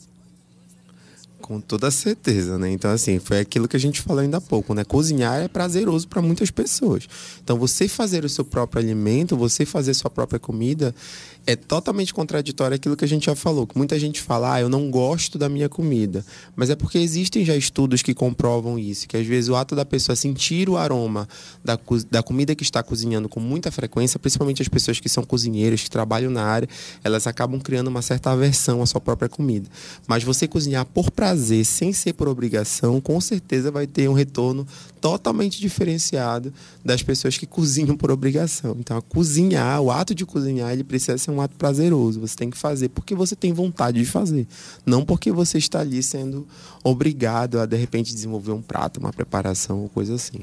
[1.40, 2.70] Com toda certeza, né?
[2.70, 4.85] Então, assim, foi aquilo que a gente falou ainda há pouco, né?
[4.85, 7.09] Cozinhar é prazeroso para muitas pessoas.
[7.42, 10.94] Então, você fazer o seu próprio alimento, você fazer sua própria comida,
[11.46, 13.66] é totalmente contraditório aquilo que a gente já falou.
[13.66, 16.24] Que muita gente fala, ah, eu não gosto da minha comida.
[16.55, 19.09] Mas é porque existem já estudos que comprovam isso.
[19.09, 21.28] Que às vezes o ato da pessoa sentir o aroma
[21.64, 21.78] da,
[22.11, 25.90] da comida que está cozinhando com muita frequência, principalmente as pessoas que são cozinheiras, que
[25.90, 26.68] trabalham na área,
[27.02, 29.68] elas acabam criando uma certa aversão à sua própria comida.
[30.07, 34.66] Mas você cozinhar por prazer, sem ser por obrigação, com certeza vai ter um retorno
[35.00, 38.76] totalmente diferenciado das pessoas que cozinham por obrigação.
[38.78, 42.21] Então, cozinhar, o ato de cozinhar, ele precisa ser um ato prazeroso.
[42.21, 44.47] Você tem que fazer porque você tem vontade de fazer,
[44.85, 46.47] não porque você está ali sendo
[46.85, 50.40] obrigado a de repente desenvolver um prato, uma preparação ou coisa assim.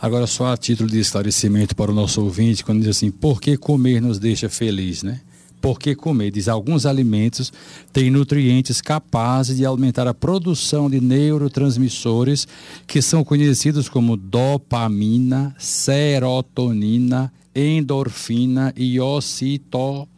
[0.00, 3.56] Agora, só a título de esclarecimento para o nosso ouvinte, quando diz assim, por que
[3.56, 5.20] comer nos deixa feliz, né?
[5.62, 7.52] Porque comer, diz, alguns alimentos
[7.92, 12.48] têm nutrientes capazes de aumentar a produção de neurotransmissores
[12.84, 20.11] que são conhecidos como dopamina, serotonina, endorfina e ocitocina.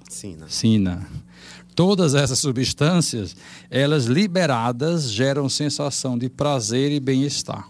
[1.74, 3.34] Todas essas substâncias,
[3.68, 7.68] elas liberadas geram sensação de prazer e bem-estar.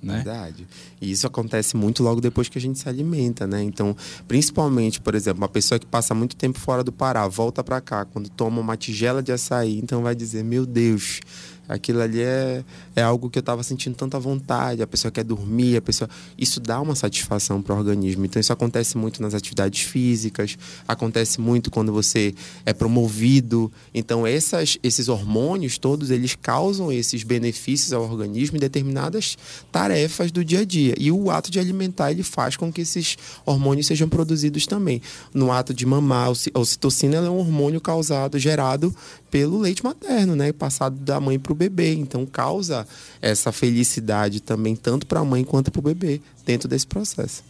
[0.00, 0.16] Né?
[0.16, 0.66] Verdade.
[1.00, 3.62] E isso acontece muito logo depois que a gente se alimenta, né?
[3.62, 3.96] Então,
[4.28, 8.04] principalmente, por exemplo, uma pessoa que passa muito tempo fora do Pará, volta para cá,
[8.04, 11.20] quando toma uma tigela de açaí, então vai dizer: Meu Deus,
[11.68, 12.64] aquilo ali é,
[12.96, 16.08] é algo que eu estava sentindo tanta vontade, a pessoa quer dormir, a pessoa.
[16.36, 18.24] Isso dá uma satisfação para o organismo.
[18.24, 23.70] Então, isso acontece muito nas atividades físicas, acontece muito quando você é promovido.
[23.92, 29.36] Então, essas, esses hormônios todos, eles causam esses benefícios ao organismo em determinadas
[29.70, 30.94] tarefas do dia a dia.
[30.98, 35.02] E o ato de alimentar, ele faz com que esses hormônios sejam produzidos também.
[35.34, 38.94] No ato de mamar, a ocitocina é um hormônio causado, gerado
[39.30, 40.52] pelo leite materno, né?
[40.52, 41.94] Passado da mãe para o bebê.
[41.94, 42.86] Então causa
[43.20, 47.42] essa felicidade também, tanto para a mãe quanto para o bebê, dentro desse processo.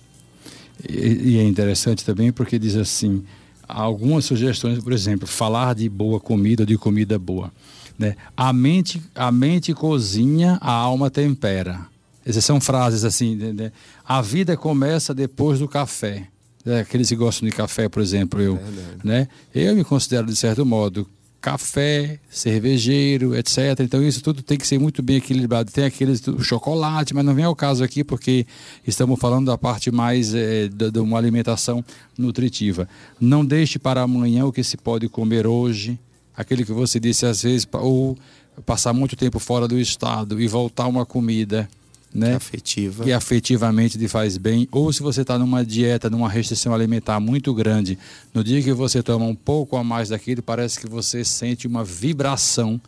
[0.89, 3.25] E, e, é interessante também porque diz assim:
[3.67, 7.53] algumas sugestões, por exemplo, falar de boa comida de comida boa.
[7.99, 8.17] Né?
[8.37, 11.81] A, mente, a mente cozinha, a alma tempera.
[12.25, 13.73] Essas são frases assim: né?
[14.07, 16.29] a vida começa depois do café.
[16.65, 18.59] É, aqueles que gostam de café, por exemplo, eu,
[19.03, 19.29] né?
[19.55, 21.09] eu me considero de certo modo
[21.41, 23.81] café, cervejeiro, etc.
[23.81, 25.71] Então isso tudo tem que ser muito bem equilibrado.
[25.71, 28.47] Tem aqueles do chocolate, mas não vem ao caso aqui porque
[28.87, 31.85] estamos falando da parte mais é, de uma alimentação
[32.17, 32.89] nutritiva.
[33.21, 35.99] Não deixe para amanhã o que se pode comer hoje.
[36.37, 38.17] Aquele que você disse às vezes, ou
[38.65, 41.69] passar muito tempo fora do estado e voltar uma comida
[42.13, 42.35] né?
[42.35, 43.05] Afetiva.
[43.05, 44.69] Que afetivamente lhe faz bem.
[44.71, 47.99] Ou se você está numa dieta, numa restrição alimentar muito grande,
[48.33, 51.85] no dia que você toma um pouco a mais daquilo, parece que você sente uma
[51.85, 52.81] vibração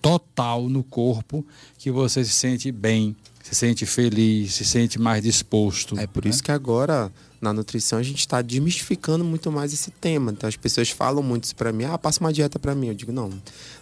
[0.00, 1.44] total no corpo,
[1.78, 5.98] que você se sente bem, se sente feliz, se sente mais disposto.
[5.98, 6.30] É por né?
[6.30, 10.30] isso que agora na nutrição a gente está desmistificando muito mais esse tema.
[10.30, 12.88] Então as pessoas falam muito isso para mim, ah, passa uma dieta para mim.
[12.88, 13.30] Eu digo, não,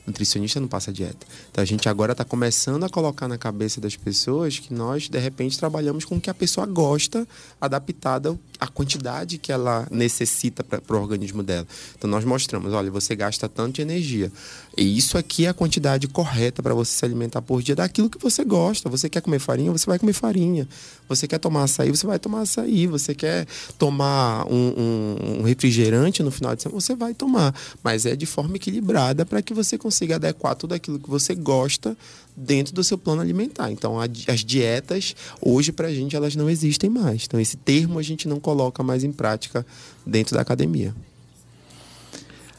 [0.09, 1.27] nutricionista não passa dieta.
[1.51, 5.19] Então a gente agora está começando a colocar na cabeça das pessoas que nós, de
[5.19, 7.27] repente, trabalhamos com o que a pessoa gosta,
[7.61, 11.67] adaptada à quantidade que ela necessita para o organismo dela.
[11.97, 14.33] Então nós mostramos, olha, você gasta tanto de energia.
[14.77, 18.19] E isso aqui é a quantidade correta para você se alimentar por dia daquilo que
[18.19, 18.89] você gosta.
[18.89, 20.69] Você quer comer farinha, você vai comer farinha.
[21.09, 22.87] Você quer tomar açaí, você vai tomar açaí.
[22.87, 27.53] Você quer tomar um, um, refrigerante no final de semana, você vai tomar.
[27.83, 31.97] Mas é de forma equilibrada para que você consiga adequar tudo aquilo que você gosta
[32.37, 33.71] dentro do seu plano alimentar.
[33.71, 37.25] Então, as dietas, hoje, para a gente, elas não existem mais.
[37.27, 39.67] Então, esse termo a gente não coloca mais em prática
[40.07, 40.95] dentro da academia.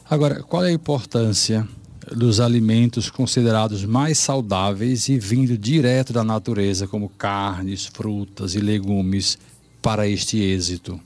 [0.08, 1.66] Agora, qual é a importância
[2.10, 9.38] dos alimentos considerados mais saudáveis e vindo direto da natureza, como carnes, frutas e legumes,
[9.80, 11.00] para este êxito?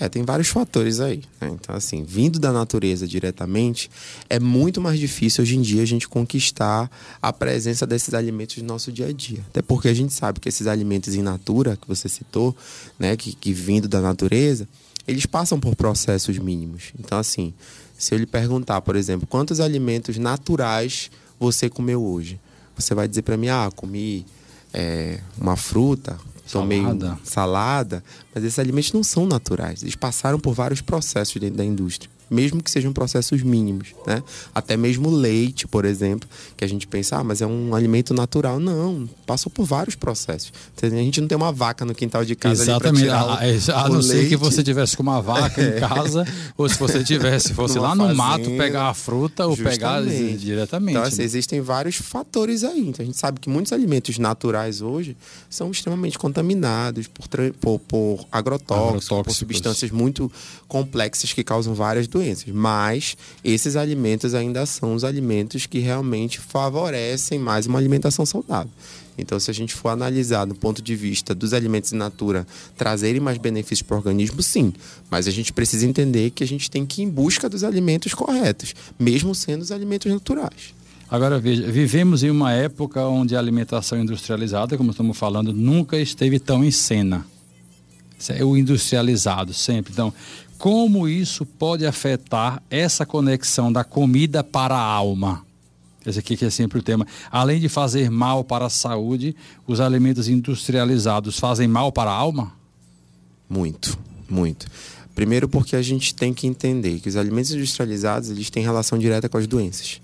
[0.00, 1.22] É, tem vários fatores aí.
[1.38, 1.50] Né?
[1.52, 3.90] Então, assim, vindo da natureza diretamente,
[4.30, 8.64] é muito mais difícil hoje em dia a gente conquistar a presença desses alimentos no
[8.64, 9.44] nosso dia a dia.
[9.50, 12.56] Até porque a gente sabe que esses alimentos in natura, que você citou,
[12.98, 14.66] né, que, que vindo da natureza,
[15.06, 16.92] eles passam por processos mínimos.
[16.98, 17.52] Então, assim,
[17.98, 22.40] se eu lhe perguntar, por exemplo, quantos alimentos naturais você comeu hoje?
[22.74, 24.24] Você vai dizer para mim, ah, comi
[24.72, 26.18] é, uma fruta,
[26.50, 27.18] tomei salada.
[27.24, 29.82] salada, mas esses alimentos não são naturais.
[29.82, 32.10] Eles passaram por vários processos dentro da indústria.
[32.30, 34.22] Mesmo que sejam processos mínimos, né?
[34.54, 38.60] Até mesmo leite, por exemplo, que a gente pensa, ah, mas é um alimento natural.
[38.60, 40.52] Não, passou por vários processos.
[40.80, 43.08] A gente não tem uma vaca no quintal de casa Exatamente.
[43.08, 45.76] a, a, a não ser que você tivesse com uma vaca é.
[45.76, 46.24] em casa,
[46.56, 49.78] ou se você tivesse, fosse lá no fazenda, mato pegar a fruta ou justamente.
[49.78, 50.96] pegar diretamente.
[50.96, 51.24] Então, assim, né?
[51.24, 52.80] existem vários fatores aí.
[52.80, 55.16] Então, a gente sabe que muitos alimentos naturais hoje
[55.48, 57.28] são extremamente contaminados por,
[57.60, 60.30] por, por agrotóxicos, agrotóxicos, por substâncias muito
[60.68, 62.19] complexas que causam várias doenças.
[62.52, 68.70] Mas esses alimentos ainda são os alimentos que realmente favorecem mais uma alimentação saudável.
[69.18, 73.20] Então, se a gente for analisar do ponto de vista dos alimentos in natura trazerem
[73.20, 74.72] mais benefícios para o organismo, sim.
[75.10, 78.14] Mas a gente precisa entender que a gente tem que ir em busca dos alimentos
[78.14, 80.74] corretos, mesmo sendo os alimentos naturais.
[81.10, 86.38] Agora veja, vivemos em uma época onde a alimentação industrializada, como estamos falando, nunca esteve
[86.38, 87.26] tão em cena.
[88.28, 89.92] É o industrializado sempre.
[89.92, 90.12] Então,
[90.60, 95.42] como isso pode afetar essa conexão da comida para a alma?
[96.04, 97.06] Esse aqui que é sempre o tema.
[97.30, 99.34] Além de fazer mal para a saúde,
[99.66, 102.52] os alimentos industrializados fazem mal para a alma?
[103.48, 104.66] Muito, muito.
[105.14, 109.30] Primeiro porque a gente tem que entender que os alimentos industrializados eles têm relação direta
[109.30, 109.98] com as doenças.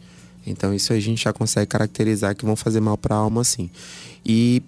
[0.47, 3.69] Então isso a gente já consegue caracterizar que vão fazer mal para a alma sim.
[4.25, 4.63] E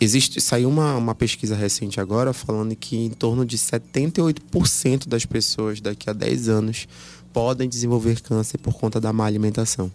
[0.00, 5.80] existe saiu uma, uma pesquisa recente agora falando que em torno de 78% das pessoas
[5.80, 6.88] daqui a 10 anos
[7.32, 9.90] podem desenvolver câncer por conta da má alimentação.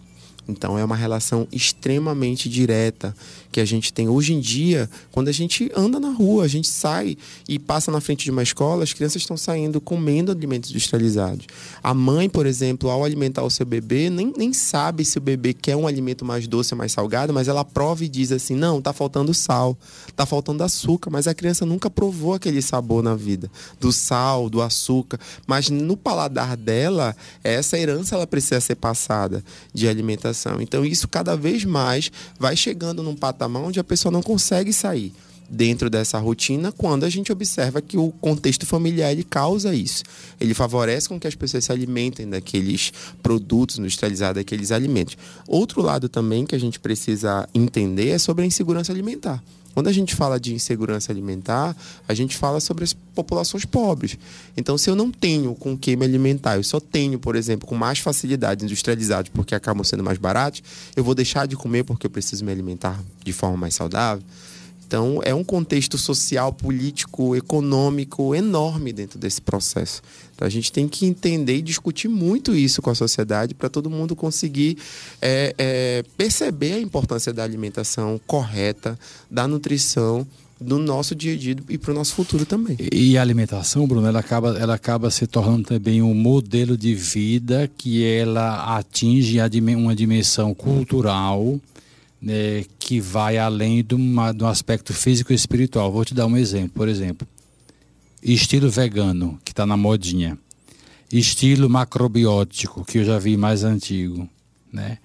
[0.50, 3.14] Então é uma relação extremamente direta
[3.50, 6.68] que a gente tem hoje em dia, quando a gente anda na rua, a gente
[6.68, 7.16] sai
[7.48, 11.46] e passa na frente de uma escola, as crianças estão saindo comendo alimentos industrializados.
[11.82, 15.52] A mãe, por exemplo, ao alimentar o seu bebê, nem, nem sabe se o bebê
[15.52, 18.80] quer um alimento mais doce ou mais salgado, mas ela prova e diz assim: não,
[18.80, 19.76] tá faltando sal,
[20.14, 24.62] tá faltando açúcar, mas a criança nunca provou aquele sabor na vida, do sal, do
[24.62, 25.18] açúcar.
[25.46, 30.39] Mas no paladar dela, essa herança ela precisa ser passada de alimentação.
[30.60, 35.12] Então, isso cada vez mais vai chegando num patamar onde a pessoa não consegue sair
[35.50, 40.04] dentro dessa rotina quando a gente observa que o contexto familiar ele causa isso.
[40.40, 45.18] Ele favorece com que as pessoas se alimentem daqueles produtos industrializados, daqueles alimentos.
[45.48, 49.42] Outro lado também que a gente precisa entender é sobre a insegurança alimentar.
[49.74, 51.76] Quando a gente fala de insegurança alimentar,
[52.08, 54.18] a gente fala sobre as populações pobres.
[54.56, 57.74] Então, se eu não tenho com que me alimentar, eu só tenho, por exemplo, com
[57.74, 60.62] mais facilidade industrializados porque acabam sendo mais baratos,
[60.96, 64.24] eu vou deixar de comer porque eu preciso me alimentar de forma mais saudável.
[64.90, 70.02] Então, é um contexto social, político, econômico enorme dentro desse processo.
[70.34, 73.88] Então, a gente tem que entender e discutir muito isso com a sociedade para todo
[73.88, 74.76] mundo conseguir
[75.22, 78.98] é, é, perceber a importância da alimentação correta,
[79.30, 80.26] da nutrição
[80.60, 82.76] no nosso dia a dia e para o nosso futuro também.
[82.90, 87.70] E a alimentação, Bruno, ela acaba, ela acaba se tornando também um modelo de vida
[87.78, 89.38] que ela atinge
[89.76, 91.60] uma dimensão cultural
[92.20, 95.90] né, que vai além de, uma, de um aspecto físico e espiritual.
[95.90, 96.72] Vou te dar um exemplo.
[96.74, 97.26] Por exemplo,
[98.22, 100.38] estilo vegano, que está na modinha.
[101.12, 104.28] Estilo macrobiótico, que eu já vi mais antigo.
[104.72, 104.98] Né?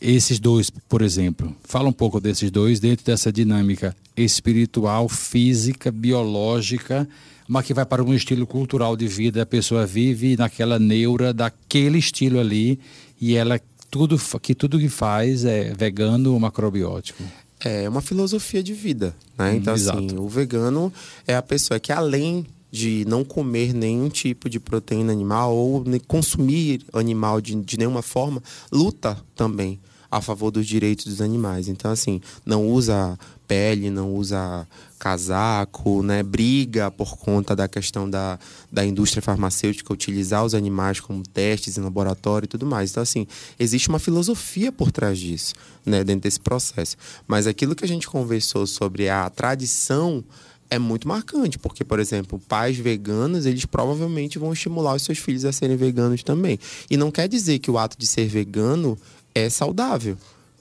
[0.00, 1.54] Esses dois, por exemplo.
[1.62, 7.08] Fala um pouco desses dois dentro dessa dinâmica espiritual, física, biológica,
[7.46, 9.42] mas que vai para um estilo cultural de vida.
[9.42, 12.80] A pessoa vive naquela neura daquele estilo ali
[13.20, 17.22] e ela tudo que tudo que faz é vegano ou macrobiótico.
[17.60, 19.56] É uma filosofia de vida, né?
[19.56, 20.92] Então assim, o vegano
[21.26, 26.84] é a pessoa que além de não comer nenhum tipo de proteína animal ou consumir
[26.92, 31.68] animal de, de nenhuma forma, luta também a favor dos direitos dos animais.
[31.68, 34.66] Então, assim, não usa pele, não usa
[34.98, 36.22] casaco, né?
[36.22, 38.38] briga por conta da questão da,
[38.70, 42.90] da indústria farmacêutica utilizar os animais como testes em laboratório e tudo mais.
[42.90, 43.26] Então, assim,
[43.58, 45.54] existe uma filosofia por trás disso,
[45.84, 46.02] né?
[46.02, 46.96] dentro desse processo.
[47.26, 50.24] Mas aquilo que a gente conversou sobre a tradição
[50.68, 55.44] é muito marcante, porque, por exemplo, pais veganos, eles provavelmente vão estimular os seus filhos
[55.44, 56.58] a serem veganos também.
[56.90, 58.98] E não quer dizer que o ato de ser vegano
[59.34, 60.16] é saudável.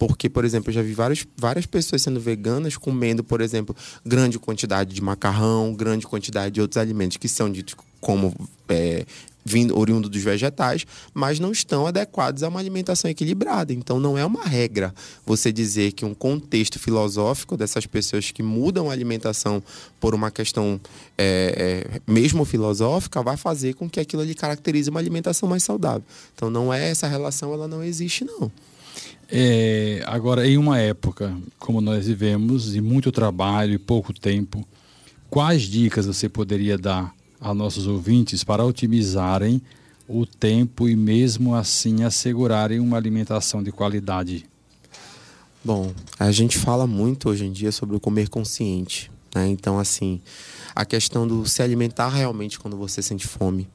[0.08, 4.38] Porque, por exemplo, eu já vi várias, várias pessoas sendo veganas comendo, por exemplo, grande
[4.38, 8.32] quantidade de macarrão, grande quantidade de outros alimentos que são ditos como
[8.70, 9.04] é,
[9.44, 13.74] vindo oriundo dos vegetais, mas não estão adequados a uma alimentação equilibrada.
[13.74, 14.94] Então não é uma regra
[15.26, 19.62] você dizer que um contexto filosófico dessas pessoas que mudam a alimentação
[20.00, 20.80] por uma questão
[21.18, 26.04] é, é, mesmo filosófica vai fazer com que aquilo ali caracterize uma alimentação mais saudável.
[26.36, 28.52] Então não é essa relação, ela não existe não.
[29.32, 34.66] É, agora, em uma época como nós vivemos, de muito trabalho e pouco tempo,
[35.30, 39.62] quais dicas você poderia dar a nossos ouvintes para otimizarem
[40.08, 44.46] o tempo e mesmo assim assegurarem uma alimentação de qualidade?
[45.64, 49.12] Bom, a gente fala muito hoje em dia sobre o comer consciente.
[49.34, 49.48] Né?
[49.48, 50.22] Então, assim,
[50.76, 53.68] a questão do se alimentar realmente quando você sente fome,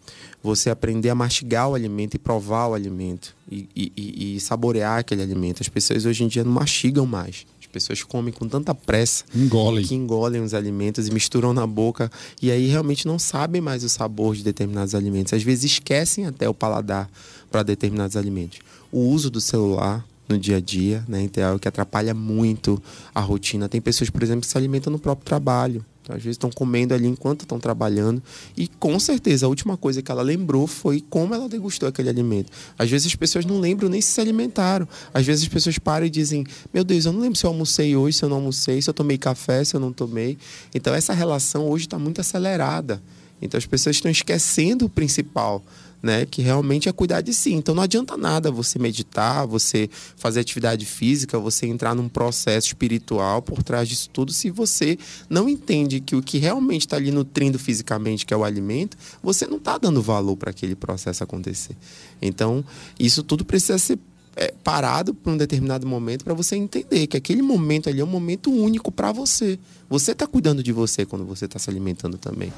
[0.42, 5.22] você aprender a mastigar o alimento e provar o alimento e, e, e saborear aquele
[5.22, 5.62] alimento.
[5.62, 9.84] As pessoas hoje em dia não mastigam mais pessoas comem com tanta pressa engolem.
[9.84, 12.10] que engolem os alimentos e misturam na boca
[12.42, 15.32] e aí realmente não sabem mais o sabor de determinados alimentos.
[15.32, 17.08] Às vezes esquecem até o paladar
[17.50, 18.58] para determinados alimentos.
[18.92, 22.80] O uso do celular no dia a dia, né, então é algo que atrapalha muito
[23.14, 23.68] a rotina.
[23.68, 25.84] Tem pessoas, por exemplo, que se alimentam no próprio trabalho.
[26.12, 28.22] Às vezes estão comendo ali enquanto estão trabalhando.
[28.56, 32.50] E com certeza a última coisa que ela lembrou foi como ela degustou aquele alimento.
[32.78, 34.86] Às vezes as pessoas não lembram nem se se alimentaram.
[35.12, 37.96] Às vezes as pessoas param e dizem: Meu Deus, eu não lembro se eu almocei
[37.96, 40.36] hoje, se eu não almocei, se eu tomei café, se eu não tomei.
[40.74, 43.02] Então essa relação hoje está muito acelerada.
[43.42, 45.64] Então as pessoas estão esquecendo o principal
[46.02, 46.26] né?
[46.26, 47.52] Que realmente é cuidar de si.
[47.52, 53.42] Então não adianta nada você meditar, você fazer atividade física, você entrar num processo espiritual
[53.42, 54.98] por trás disso tudo, se você
[55.28, 59.46] não entende que o que realmente está ali nutrindo fisicamente, que é o alimento, você
[59.46, 61.76] não está dando valor para aquele processo acontecer.
[62.20, 62.64] Então,
[62.98, 63.98] isso tudo precisa ser
[64.36, 68.08] é, parado por um determinado momento para você entender que aquele momento ali é um
[68.08, 69.58] momento único para você.
[69.88, 72.52] Você está cuidando de você quando você está se alimentando também.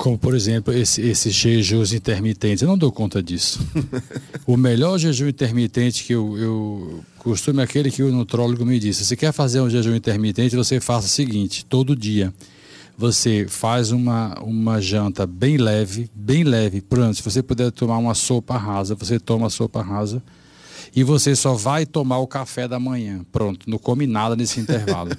[0.00, 2.62] Como, por exemplo, esse, esses jejuns intermitentes.
[2.62, 3.60] Eu não dou conta disso.
[4.46, 9.04] o melhor jejum intermitente que eu, eu costumo é aquele que o nutrólogo me disse.
[9.04, 12.32] Se quer fazer um jejum intermitente, você faça o seguinte, todo dia.
[12.96, 16.80] Você faz uma, uma janta bem leve, bem leve.
[16.80, 20.22] Pronto, se você puder tomar uma sopa rasa, você toma a sopa rasa
[20.94, 23.24] e você só vai tomar o café da manhã.
[23.30, 25.10] Pronto, não come nada nesse intervalo.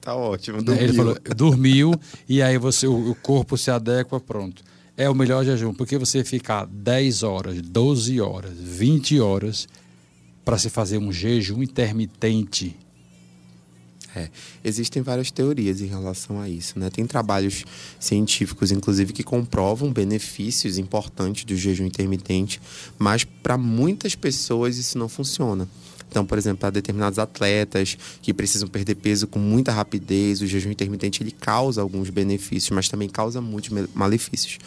[0.00, 0.84] tá ótimo, dormiu.
[0.84, 1.94] Ele falou, dormiu
[2.28, 4.62] e aí você o, o corpo se adequa, pronto.
[4.96, 9.68] É o melhor jejum, porque você ficar 10 horas, 12 horas, 20 horas
[10.44, 12.76] para se fazer um jejum intermitente
[14.18, 14.30] é,
[14.64, 16.78] existem várias teorias em relação a isso.
[16.78, 16.90] Né?
[16.90, 17.64] Tem trabalhos
[18.00, 22.60] científicos, inclusive, que comprovam benefícios importantes do jejum intermitente,
[22.98, 25.68] mas para muitas pessoas isso não funciona.
[26.10, 30.70] Então, por exemplo, para determinados atletas que precisam perder peso com muita rapidez, o jejum
[30.70, 34.58] intermitente ele causa alguns benefícios, mas também causa muitos malefícios.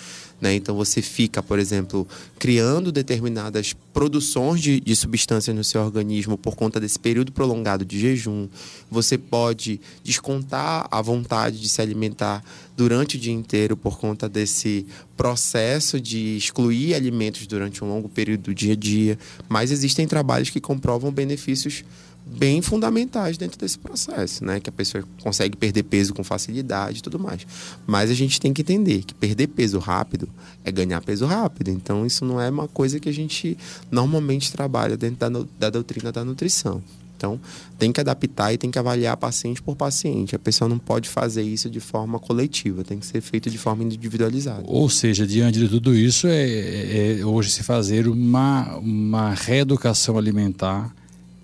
[0.42, 0.56] Né?
[0.56, 2.08] Então você fica, por exemplo,
[2.40, 8.00] criando determinadas produções de, de substâncias no seu organismo por conta desse período prolongado de
[8.00, 8.50] jejum.
[8.90, 12.44] Você pode descontar a vontade de se alimentar
[12.76, 18.46] durante o dia inteiro por conta desse processo de excluir alimentos durante um longo período
[18.46, 19.20] do dia a dia.
[19.48, 21.84] Mas existem trabalhos que comprovam benefícios
[22.26, 24.60] bem fundamentais dentro desse processo, né?
[24.60, 27.46] Que a pessoa consegue perder peso com facilidade e tudo mais.
[27.86, 30.30] Mas a gente tem que entender que perder peso rápido
[30.64, 31.70] é ganhar peso rápido.
[31.70, 33.58] Então isso não é uma coisa que a gente
[33.90, 36.82] normalmente trabalha dentro da, da doutrina da nutrição.
[37.22, 37.40] Então,
[37.78, 40.36] tem que adaptar e tem que avaliar paciente por paciente.
[40.36, 43.84] A pessoa não pode fazer isso de forma coletiva, tem que ser feito de forma
[43.84, 44.64] individualizada.
[44.66, 50.92] Ou seja, diante de tudo isso, é, é hoje se fazer uma, uma reeducação alimentar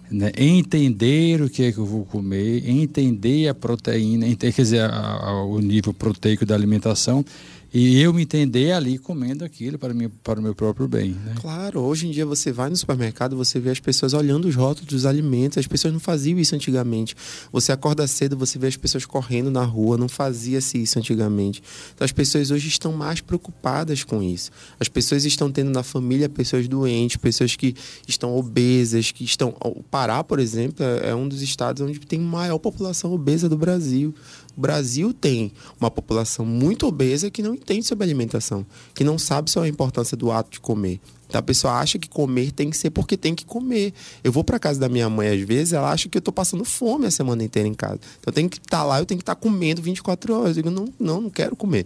[0.10, 0.32] né?
[0.38, 5.44] entender o que é que eu vou comer, entender a proteína, quer dizer, a, a,
[5.44, 7.24] o nível proteico da alimentação
[7.74, 11.12] e eu me entender ali comendo aquilo para, mim, para o meu próprio bem.
[11.12, 11.36] Né?
[11.40, 14.90] Claro, hoje em dia você vai no supermercado, você vê as pessoas olhando os rótulos
[14.90, 17.16] dos alimentos, as pessoas não faziam isso antigamente.
[17.52, 21.62] Você acorda cedo, você vê as pessoas correndo na rua, não fazia-se isso antigamente.
[21.94, 24.50] Então as pessoas hoje estão mais preocupadas com isso.
[24.80, 27.76] As pessoas estão tendo na família pessoas doentes, pessoas que
[28.08, 29.54] estão obesas, que estão.
[29.64, 33.58] O Pará, por exemplo, é, é um dos estados onde tem maior população obesa do
[33.58, 34.14] Brasil.
[34.58, 39.52] O Brasil tem uma população muito obesa que não entende sobre alimentação, que não sabe
[39.52, 41.00] sobre a importância do ato de comer.
[41.28, 43.94] Então a pessoa acha que comer tem que ser porque tem que comer.
[44.24, 46.64] Eu vou para casa da minha mãe às vezes, ela acha que eu estou passando
[46.64, 48.00] fome a semana inteira em casa.
[48.20, 50.58] Então eu tenho que estar tá lá, eu tenho que estar tá comendo 24 horas.
[50.58, 51.86] Eu digo, não, não, não quero comer.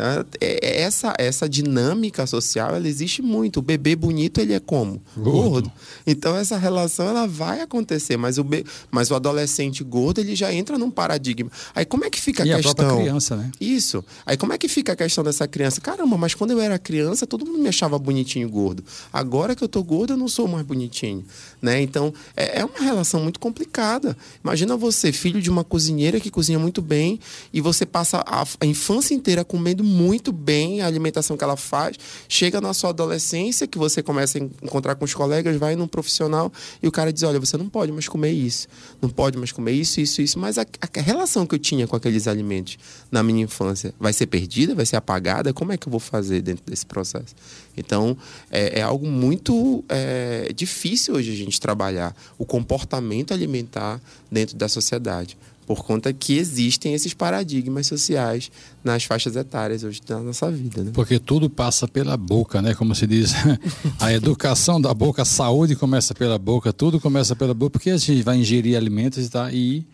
[0.00, 3.58] Então, é, é, essa, essa dinâmica social, ela existe muito.
[3.58, 5.02] O bebê bonito, ele é como?
[5.16, 5.32] Gordo.
[5.32, 5.72] gordo.
[6.06, 8.16] Então, essa relação, ela vai acontecer.
[8.16, 8.64] Mas o, be...
[8.90, 11.50] mas o adolescente gordo, ele já entra num paradigma.
[11.74, 12.70] Aí, como é que fica a e questão?
[12.70, 13.50] a própria criança, né?
[13.60, 14.02] Isso.
[14.24, 15.80] Aí, como é que fica a questão dessa criança?
[15.80, 18.50] Caramba, mas quando eu era criança, todo mundo me achava bonitinho e
[18.80, 18.84] gordo.
[19.12, 21.24] Agora que eu tô gordo, eu não sou mais bonitinho.
[21.60, 21.80] Né?
[21.82, 24.16] Então, é, é uma relação muito complicada.
[24.42, 27.20] Imagina você, filho de uma cozinheira que cozinha muito bem,
[27.52, 31.96] e você passa a, a infância inteira comendo muito bem a alimentação que ela faz.
[32.28, 36.52] Chega na sua adolescência, que você começa a encontrar com os colegas, vai num profissional
[36.82, 38.68] e o cara diz: olha, você não pode mais comer isso,
[39.00, 40.38] não pode mais comer isso, isso, isso.
[40.38, 42.78] Mas a, a relação que eu tinha com aqueles alimentos
[43.10, 45.52] na minha infância vai ser perdida, vai ser apagada?
[45.52, 47.34] Como é que eu vou fazer dentro desse processo?
[47.80, 48.16] Então,
[48.50, 54.00] é, é algo muito é, difícil hoje a gente trabalhar o comportamento alimentar
[54.30, 55.36] dentro da sociedade
[55.70, 58.50] por conta que existem esses paradigmas sociais
[58.82, 60.82] nas faixas etárias hoje da nossa vida.
[60.82, 60.90] Né?
[60.92, 62.74] Porque tudo passa pela boca, né?
[62.74, 63.34] Como se diz,
[64.00, 67.96] a educação da boca, a saúde começa pela boca, tudo começa pela boca, porque a
[67.96, 69.52] gente vai ingerir alimentos tá?
[69.52, 69.86] e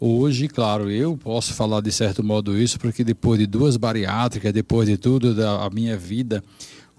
[0.00, 4.88] hoje, claro, eu posso falar de certo modo isso, porque depois de duas bariátricas, depois
[4.88, 6.40] de tudo da minha vida,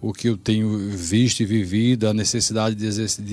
[0.01, 2.85] o que eu tenho visto e vivido, a necessidade de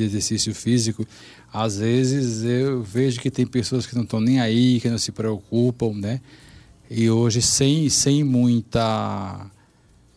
[0.02, 1.06] exercício, físico,
[1.52, 5.12] às vezes eu vejo que tem pessoas que não estão nem aí, que não se
[5.12, 6.20] preocupam, né?
[6.90, 9.46] E hoje, sem, sem muita.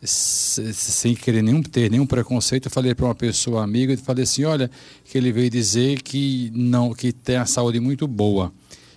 [0.01, 4.43] sem querer nenhum, ter nenhum preconceito, eu falei para uma pessoa amiga, e falei assim:
[4.45, 4.71] olha,
[5.03, 8.53] que ele veio dizer que, não, que tem a saúde muito boa.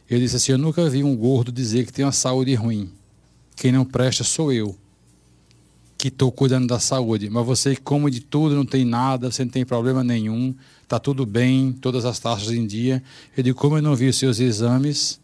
[0.09, 2.91] Ele disse assim: eu nunca vi um gordo dizer que tem uma saúde ruim.
[3.57, 4.77] Quem não presta sou eu
[6.01, 9.51] que estou cuidando da saúde, mas você come de tudo, não tem nada, você não
[9.51, 13.03] tem problema nenhum, está tudo bem, todas as taxas em dia.
[13.37, 15.21] Eu digo, como eu não vi os seus exames,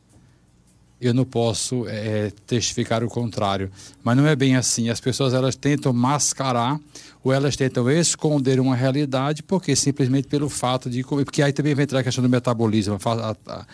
[1.00, 3.70] eu não posso é, testificar o contrário.
[4.02, 4.88] Mas não é bem assim.
[4.88, 6.80] As pessoas elas tentam mascarar
[7.22, 11.24] ou elas tentam esconder uma realidade porque simplesmente pelo fato de comer.
[11.24, 12.98] Porque aí também vem entrar a questão do metabolismo.
[13.04, 13.66] A, a,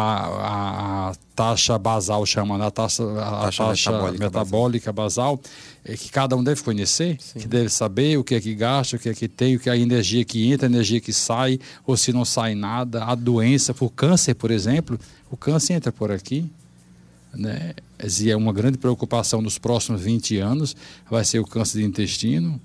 [0.00, 2.66] a, a, taxa basal chama, né?
[2.66, 5.36] a taxa, a taxa, taxa metabólica, metabólica basal.
[5.36, 5.52] basal,
[5.84, 7.40] é que cada um deve conhecer, Sim.
[7.40, 9.68] que deve saber o que é que gasta, o que é que tem, o que
[9.68, 13.14] é a energia que entra, a energia que sai, ou se não sai nada, a
[13.14, 14.98] doença, o câncer, por exemplo,
[15.30, 16.48] o câncer entra por aqui,
[17.34, 17.74] né?
[18.20, 20.76] E é uma grande preocupação nos próximos 20 anos,
[21.10, 22.60] vai ser o câncer de intestino,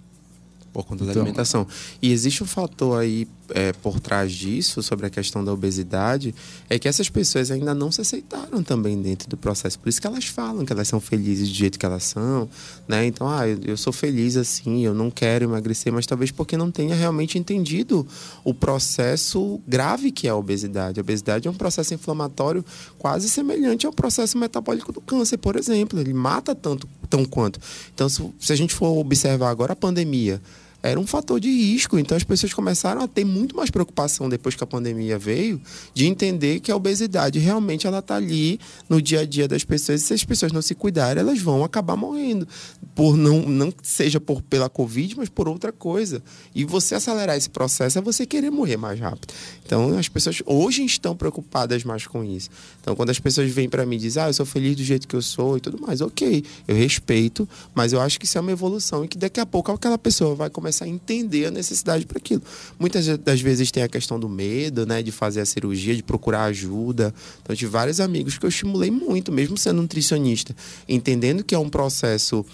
[0.73, 1.67] por conta então, da alimentação.
[2.01, 6.33] E existe um fator aí é, por trás disso, sobre a questão da obesidade,
[6.69, 9.77] é que essas pessoas ainda não se aceitaram também dentro do processo.
[9.79, 12.49] Por isso que elas falam que elas são felizes do jeito que elas são,
[12.87, 13.05] né?
[13.05, 16.71] Então, ah, eu, eu sou feliz assim, eu não quero emagrecer, mas talvez porque não
[16.71, 18.07] tenha realmente entendido
[18.43, 20.99] o processo grave que é a obesidade.
[20.99, 22.65] A obesidade é um processo inflamatório
[22.97, 25.99] quase semelhante ao processo metabólico do câncer, por exemplo.
[25.99, 27.59] Ele mata tanto tão quanto.
[27.93, 30.41] Então, se, se a gente for observar agora a pandemia,
[30.83, 31.97] era um fator de risco.
[31.97, 35.61] Então as pessoas começaram a ter muito mais preocupação depois que a pandemia veio,
[35.93, 38.59] de entender que a obesidade realmente ela está ali
[38.89, 40.01] no dia a dia das pessoas.
[40.01, 42.45] E se as pessoas não se cuidarem, elas vão acabar morrendo.
[42.93, 46.21] Por não, não seja por, pela Covid, mas por outra coisa.
[46.53, 49.33] E você acelerar esse processo é você querer morrer mais rápido.
[49.65, 52.49] Então as pessoas hoje estão preocupadas mais com isso.
[52.81, 55.07] Então quando as pessoas vêm para mim e dizem, ah, eu sou feliz do jeito
[55.07, 58.41] que eu sou e tudo mais, ok, eu respeito, mas eu acho que isso é
[58.41, 61.51] uma evolução e que daqui a pouco aquela pessoa vai começar começar a entender a
[61.51, 62.41] necessidade para aquilo.
[62.79, 66.45] Muitas das vezes tem a questão do medo, né, de fazer a cirurgia, de procurar
[66.45, 67.13] ajuda.
[67.41, 70.55] Então, tive vários amigos que eu estimulei muito, mesmo sendo nutricionista,
[70.89, 72.45] entendendo que é um processo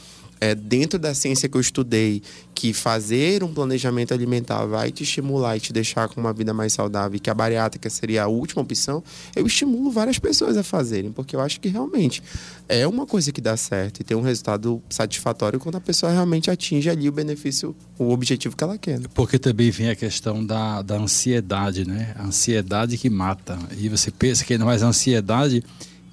[0.41, 2.21] é, dentro da ciência que eu estudei,
[2.53, 6.73] que fazer um planejamento alimentar vai te estimular e te deixar com uma vida mais
[6.73, 9.03] saudável, e que a bariátrica seria a última opção,
[9.35, 12.21] eu estimulo várias pessoas a fazerem, porque eu acho que realmente
[12.67, 16.51] é uma coisa que dá certo e tem um resultado satisfatório quando a pessoa realmente
[16.51, 18.99] atinge ali o benefício, o objetivo que ela quer.
[18.99, 19.05] Né?
[19.13, 22.13] Porque também vem a questão da, da ansiedade, né?
[22.17, 23.57] A ansiedade que mata.
[23.77, 25.63] E você pensa que não mais ansiedade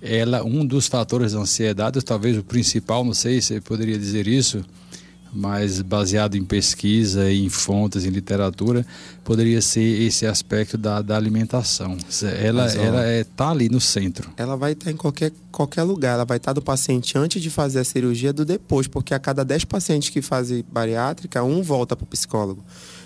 [0.08, 4.64] ela um dos fatores da ansiedade, talvez o principal, não sei se poderia dizer isso,
[5.32, 8.86] mas baseado em pesquisa, em fontes, em literatura,
[9.22, 11.96] poderia ser esse aspecto da, da alimentação.
[12.40, 14.30] Ela mas, ó, ela é, tá ali no centro.
[14.36, 16.14] Ela vai estar tá em qualquer, qualquer lugar.
[16.14, 19.18] Ela vai estar tá do paciente antes de fazer a cirurgia do depois, porque a
[19.18, 22.64] cada 10 pacientes que fazem bariátrica, um volta para o psicólogo.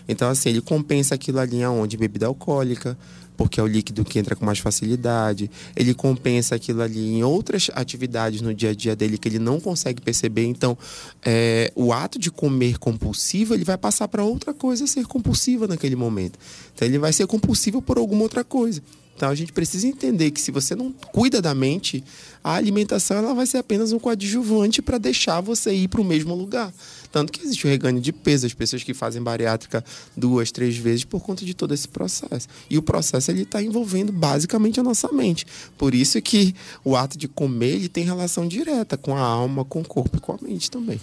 [0.08, 1.96] Então, assim, ele compensa aquilo ali aonde?
[1.96, 2.96] Bebida alcoólica,
[3.40, 5.50] porque é o líquido que entra com mais facilidade.
[5.74, 9.58] Ele compensa aquilo ali em outras atividades no dia a dia dele que ele não
[9.58, 10.44] consegue perceber.
[10.44, 10.76] Então,
[11.24, 15.96] é, o ato de comer compulsivo, ele vai passar para outra coisa ser compulsiva naquele
[15.96, 16.38] momento.
[16.74, 18.82] Então, ele vai ser compulsivo por alguma outra coisa.
[19.16, 22.02] Então a gente precisa entender que se você não cuida da mente,
[22.42, 26.34] a alimentação ela vai ser apenas um coadjuvante para deixar você ir para o mesmo
[26.34, 26.72] lugar.
[27.12, 29.84] Tanto que existe o reganho de peso, as pessoas que fazem bariátrica
[30.16, 32.46] duas, três vezes por conta de todo esse processo.
[32.68, 35.46] E o processo ele está envolvendo basicamente a nossa mente.
[35.76, 36.54] Por isso que
[36.84, 40.20] o ato de comer ele tem relação direta com a alma, com o corpo e
[40.20, 41.00] com a mente também.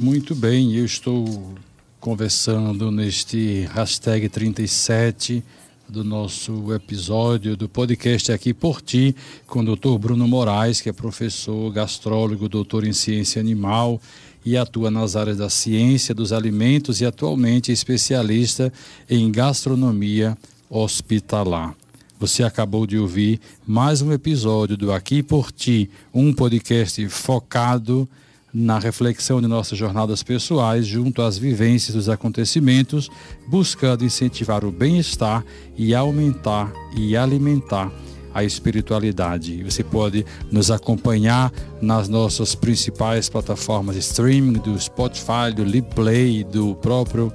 [0.00, 1.54] Muito bem, eu estou
[2.00, 5.42] conversando neste hashtag 37
[5.88, 9.16] do nosso episódio do podcast Aqui por Ti,
[9.46, 9.96] com o Dr.
[9.98, 14.00] Bruno Moraes, que é professor, gastrólogo, doutor em ciência animal
[14.44, 18.72] e atua nas áreas da ciência dos alimentos e atualmente é especialista
[19.08, 20.36] em gastronomia
[20.70, 21.74] hospitalar.
[22.20, 28.08] Você acabou de ouvir mais um episódio do Aqui por Ti, um podcast focado
[28.52, 33.08] na reflexão de nossas jornadas pessoais junto às vivências dos acontecimentos,
[33.46, 35.44] buscando incentivar o bem-estar
[35.76, 37.92] e aumentar e alimentar
[38.32, 39.62] a espiritualidade.
[39.64, 46.74] Você pode nos acompanhar nas nossas principais plataformas de streaming, do Spotify, do Liplay, do
[46.76, 47.32] próprio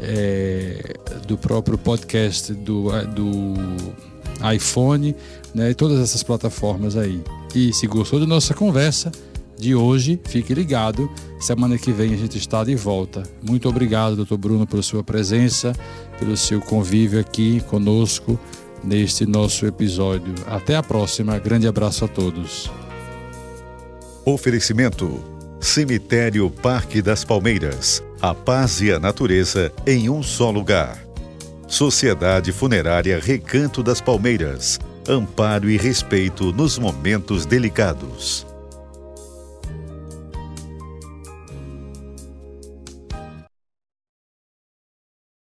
[0.00, 0.94] é,
[1.26, 3.54] do próprio podcast do, do
[4.54, 5.14] iPhone,
[5.54, 7.22] né, todas essas plataformas aí.
[7.54, 9.12] E se gostou da nossa conversa,
[9.58, 10.20] de hoje.
[10.24, 11.10] Fique ligado.
[11.40, 13.22] Semana que vem a gente está de volta.
[13.42, 15.72] Muito obrigado, doutor Bruno, pela sua presença,
[16.18, 18.38] pelo seu convívio aqui conosco
[18.84, 20.34] neste nosso episódio.
[20.46, 21.38] Até a próxima.
[21.38, 22.70] Grande abraço a todos.
[24.24, 25.22] Oferecimento:
[25.60, 28.02] Cemitério Parque das Palmeiras.
[28.20, 31.04] A paz e a natureza em um só lugar.
[31.66, 34.78] Sociedade Funerária Recanto das Palmeiras.
[35.08, 38.46] Amparo e respeito nos momentos delicados.